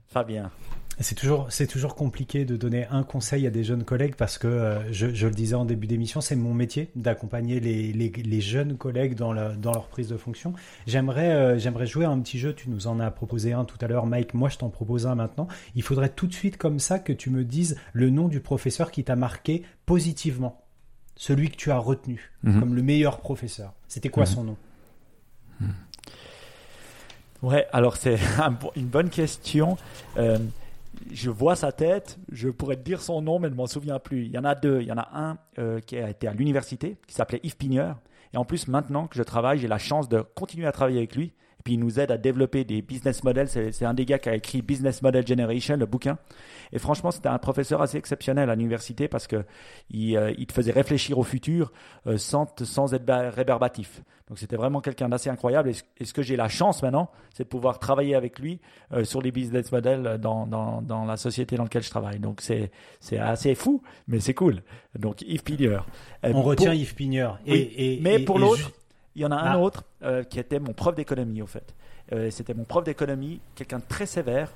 [0.07, 0.51] Fabien?
[0.99, 4.47] C'est toujours, c'est toujours compliqué de donner un conseil à des jeunes collègues parce que,
[4.47, 8.41] euh, je, je, le disais en début d'émission, c'est mon métier d'accompagner les, les, les,
[8.41, 10.53] jeunes collègues dans, la, dans leur prise de fonction.
[10.85, 12.53] J'aimerais, euh, j'aimerais jouer à un petit jeu.
[12.53, 14.35] Tu nous en as proposé un tout à l'heure, Mike.
[14.35, 15.47] Moi, je t'en propose un maintenant.
[15.75, 18.91] Il faudrait tout de suite comme ça que tu me dises le nom du professeur
[18.91, 20.63] qui t'a marqué positivement.
[21.15, 22.59] Celui que tu as retenu mhm.
[22.59, 23.73] comme le meilleur professeur.
[23.87, 24.29] C'était quoi mhm.
[24.29, 24.57] son nom?
[25.59, 25.73] Mhm.
[27.41, 28.17] Ouais, alors c'est
[28.75, 29.77] une bonne question.
[30.17, 30.37] Euh,
[31.11, 33.99] je vois sa tête, je pourrais te dire son nom, mais je ne m'en souviens
[33.99, 34.25] plus.
[34.25, 34.81] Il y en a deux.
[34.81, 37.99] Il y en a un euh, qui a été à l'université, qui s'appelait Yves Pigneur.
[38.33, 41.15] Et en plus, maintenant que je travaille, j'ai la chance de continuer à travailler avec
[41.15, 41.33] lui.
[41.63, 43.47] Puis, il nous aide à développer des business models.
[43.47, 46.17] C'est un des gars qui a écrit Business Model Generation, le bouquin.
[46.73, 49.45] Et franchement, c'était un professeur assez exceptionnel à l'université parce que
[49.91, 51.71] il, euh, il, te faisait réfléchir au futur
[52.07, 53.05] euh, sans, sans être
[53.35, 54.01] rébarbatif.
[54.27, 55.69] Donc c'était vraiment quelqu'un d'assez incroyable.
[55.99, 58.59] Et ce, que j'ai la chance maintenant, c'est de pouvoir travailler avec lui
[58.91, 62.19] euh, sur les business models dans, dans, dans, la société dans laquelle je travaille.
[62.19, 62.71] Donc c'est
[63.19, 64.63] assez fou, mais c'est cool.
[64.97, 65.85] Donc Yves Pigneur.
[66.23, 67.39] On retient Yves Pigneur.
[67.45, 68.71] Et, mais pour l'autre,
[69.15, 69.59] il y en a un ah.
[69.59, 69.83] autre
[70.29, 71.75] qui était mon prof d'économie au fait.
[72.29, 74.49] c'était mon prof d'économie, quelqu'un de très sévère,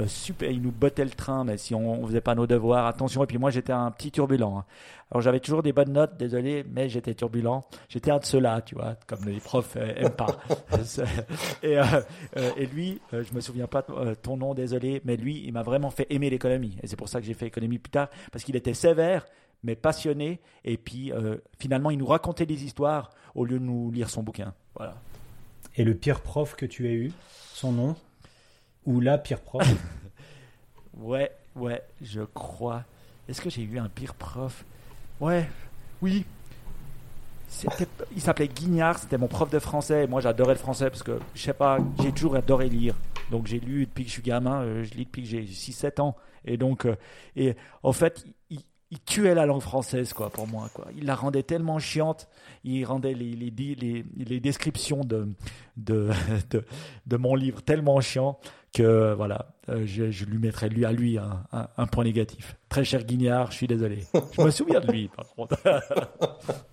[0.00, 2.86] euh, super, il nous bottait le train, mais si on, ne faisait pas nos devoirs,
[2.86, 3.22] attention.
[3.22, 4.58] Et puis moi, j'étais un petit turbulent.
[4.58, 4.64] Hein.
[5.10, 7.62] Alors j'avais toujours des bonnes notes, désolé, mais j'étais turbulent.
[7.88, 10.38] J'étais un de ceux-là, tu vois, comme les profs euh, aiment pas.
[11.62, 11.84] et, euh,
[12.56, 15.90] et, lui, je me souviens pas de ton nom, désolé, mais lui, il m'a vraiment
[15.90, 16.76] fait aimer l'économie.
[16.82, 19.24] Et c'est pour ça que j'ai fait économie plus tard, parce qu'il était sévère,
[19.64, 20.40] mais passionné.
[20.64, 21.12] Et puis
[21.58, 24.54] finalement, il nous racontait des histoires au lieu de nous lire son bouquin.
[24.76, 24.94] Voilà.
[25.76, 27.12] Et le pire prof que tu aies eu,
[27.52, 27.96] son nom
[28.86, 29.66] ou la pire prof
[30.96, 32.84] Ouais, ouais, je crois.
[33.28, 34.64] Est-ce que j'ai eu un pire prof?
[35.20, 35.48] Ouais,
[36.02, 36.24] oui.
[38.14, 40.06] Il s'appelait Guignard, c'était mon prof de français.
[40.06, 42.96] moi, j'adorais le français parce que, je sais pas, j'ai toujours adoré lire.
[43.30, 46.00] Donc, j'ai lu depuis que je suis gamin, euh, je lis depuis que j'ai 6-7
[46.00, 46.16] ans.
[46.44, 46.96] Et donc, euh,
[47.36, 48.60] et en fait, il,
[48.94, 50.86] il tuait la langue française quoi pour moi quoi.
[50.96, 52.28] Il la rendait tellement chiante,
[52.62, 55.28] il rendait les, les, les, descriptions de
[55.76, 56.10] de,
[57.06, 58.38] de, mon livre tellement chiant
[58.72, 61.44] que voilà, euh, je, lui mettrais lui à lui un,
[61.76, 62.56] un, point négatif.
[62.68, 64.04] Très cher Guignard, je suis désolé.
[64.32, 65.58] Je me souviens de lui par contre.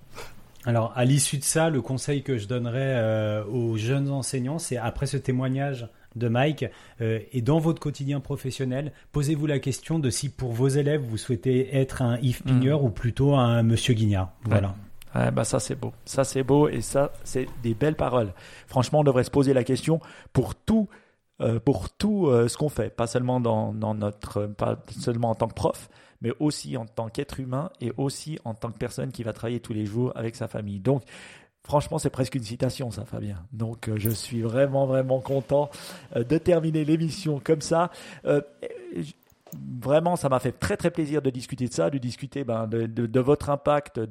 [0.65, 4.77] Alors à l'issue de ça, le conseil que je donnerais euh, aux jeunes enseignants, c'est
[4.77, 6.65] après ce témoignage de Mike.
[7.01, 11.17] Euh, et dans votre quotidien professionnel, posez-vous la question de si pour vos élèves, vous
[11.17, 12.85] souhaitez être un Yves Pigneur mm.
[12.85, 14.31] ou plutôt un Monsieur Guignard.
[14.45, 14.75] Voilà.
[15.31, 18.33] bah ça c'est beau, ça c'est beau et ça c'est des belles paroles.
[18.67, 19.99] Franchement, on devrait se poser la question
[20.33, 20.87] pour tout,
[21.41, 25.35] euh, pour tout euh, ce qu'on fait, pas seulement dans, dans, notre, pas seulement en
[25.35, 25.89] tant que prof,
[26.21, 29.59] mais aussi en tant qu'être humain et aussi en tant que personne qui va travailler
[29.59, 30.79] tous les jours avec sa famille.
[30.79, 31.03] Donc
[31.63, 33.37] Franchement, c'est presque une citation, ça, Fabien.
[33.53, 35.69] Donc, euh, je suis vraiment, vraiment content
[36.15, 37.91] euh, de terminer l'émission comme ça.
[38.25, 38.41] Euh,
[39.81, 42.85] vraiment, ça m'a fait très très plaisir de discuter de ça, de discuter ben, de,
[42.85, 44.05] de, de, votre impact, de,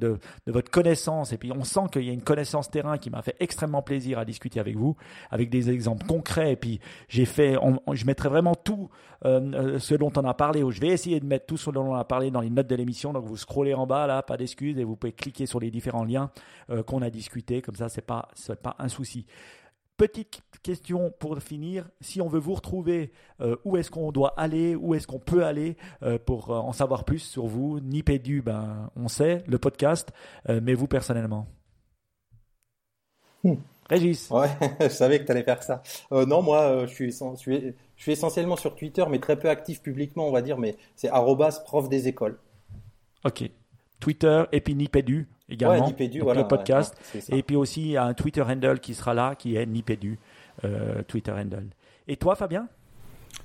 [0.45, 1.33] de, votre connaissance.
[1.33, 4.19] Et puis on sent qu'il y a une connaissance terrain qui m'a fait extrêmement plaisir
[4.19, 4.95] à discuter avec vous,
[5.29, 6.53] avec des exemples concrets.
[6.53, 7.57] Et puis j'ai fait,
[7.93, 8.89] je mettrai vraiment tout
[9.25, 10.63] euh, ce dont on a parlé.
[10.63, 12.67] Ou je vais essayer de mettre tout ce dont on a parlé dans les notes
[12.67, 13.13] de l'émission.
[13.13, 16.03] Donc vous scrollez en bas là, pas d'excuses, et vous pouvez cliquer sur les différents
[16.03, 16.31] liens
[16.69, 17.61] euh, qu'on a discutés.
[17.61, 19.25] Comme ça, c'est pas c'est pas un souci.
[20.01, 24.73] Petite question pour finir, si on veut vous retrouver, euh, où est-ce qu'on doit aller,
[24.73, 28.89] où est-ce qu'on peut aller euh, pour euh, en savoir plus sur vous Nipédu, ben,
[28.95, 30.11] on sait, le podcast,
[30.49, 31.45] mais vous personnellement
[33.43, 33.53] hmm.
[33.91, 34.49] Régis Ouais,
[34.81, 35.83] je savais que tu allais faire ça.
[36.09, 39.83] non, moi, je suis, je, suis, je, suis, essentiellement sur Twitter, mais très peu actif
[39.83, 41.11] publiquement, on va dire, mais c'est
[41.63, 42.39] prof des écoles.
[43.23, 43.43] Ok.
[43.99, 46.95] Twitter et puis Nipédu, également, le podcast.
[47.29, 50.17] et puis aussi, il y a un Twitter handle qui sera là, qui est Nipédu,
[50.63, 51.67] euh, Twitter handle.
[52.07, 52.67] Et toi, Fabien?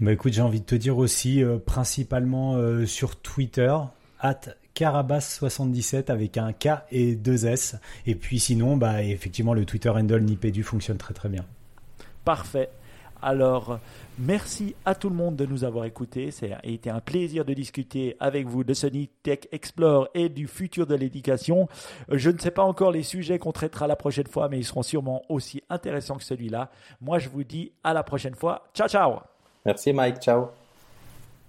[0.01, 3.75] Bah écoute, j'ai envie de te dire aussi, euh, principalement euh, sur Twitter,
[4.21, 4.41] at
[4.75, 7.77] Carabas77 avec un K et deux S.
[8.07, 11.45] Et puis sinon, bah, effectivement, le Twitter handle Nipédu fonctionne très très bien.
[12.25, 12.71] Parfait.
[13.23, 13.79] Alors,
[14.19, 16.31] merci à tout le monde de nous avoir écoutés.
[16.31, 20.87] C'est été un plaisir de discuter avec vous de Sony Tech Explore et du futur
[20.87, 21.69] de l'éducation.
[22.11, 24.83] Je ne sais pas encore les sujets qu'on traitera la prochaine fois, mais ils seront
[24.83, 26.71] sûrement aussi intéressants que celui-là.
[27.01, 28.69] Moi, je vous dis à la prochaine fois.
[28.75, 29.21] Ciao, ciao.
[29.65, 30.19] Merci Mike.
[30.21, 30.49] Ciao.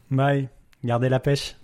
[0.10, 0.50] Bye.
[0.84, 1.56] Gardez la pêche.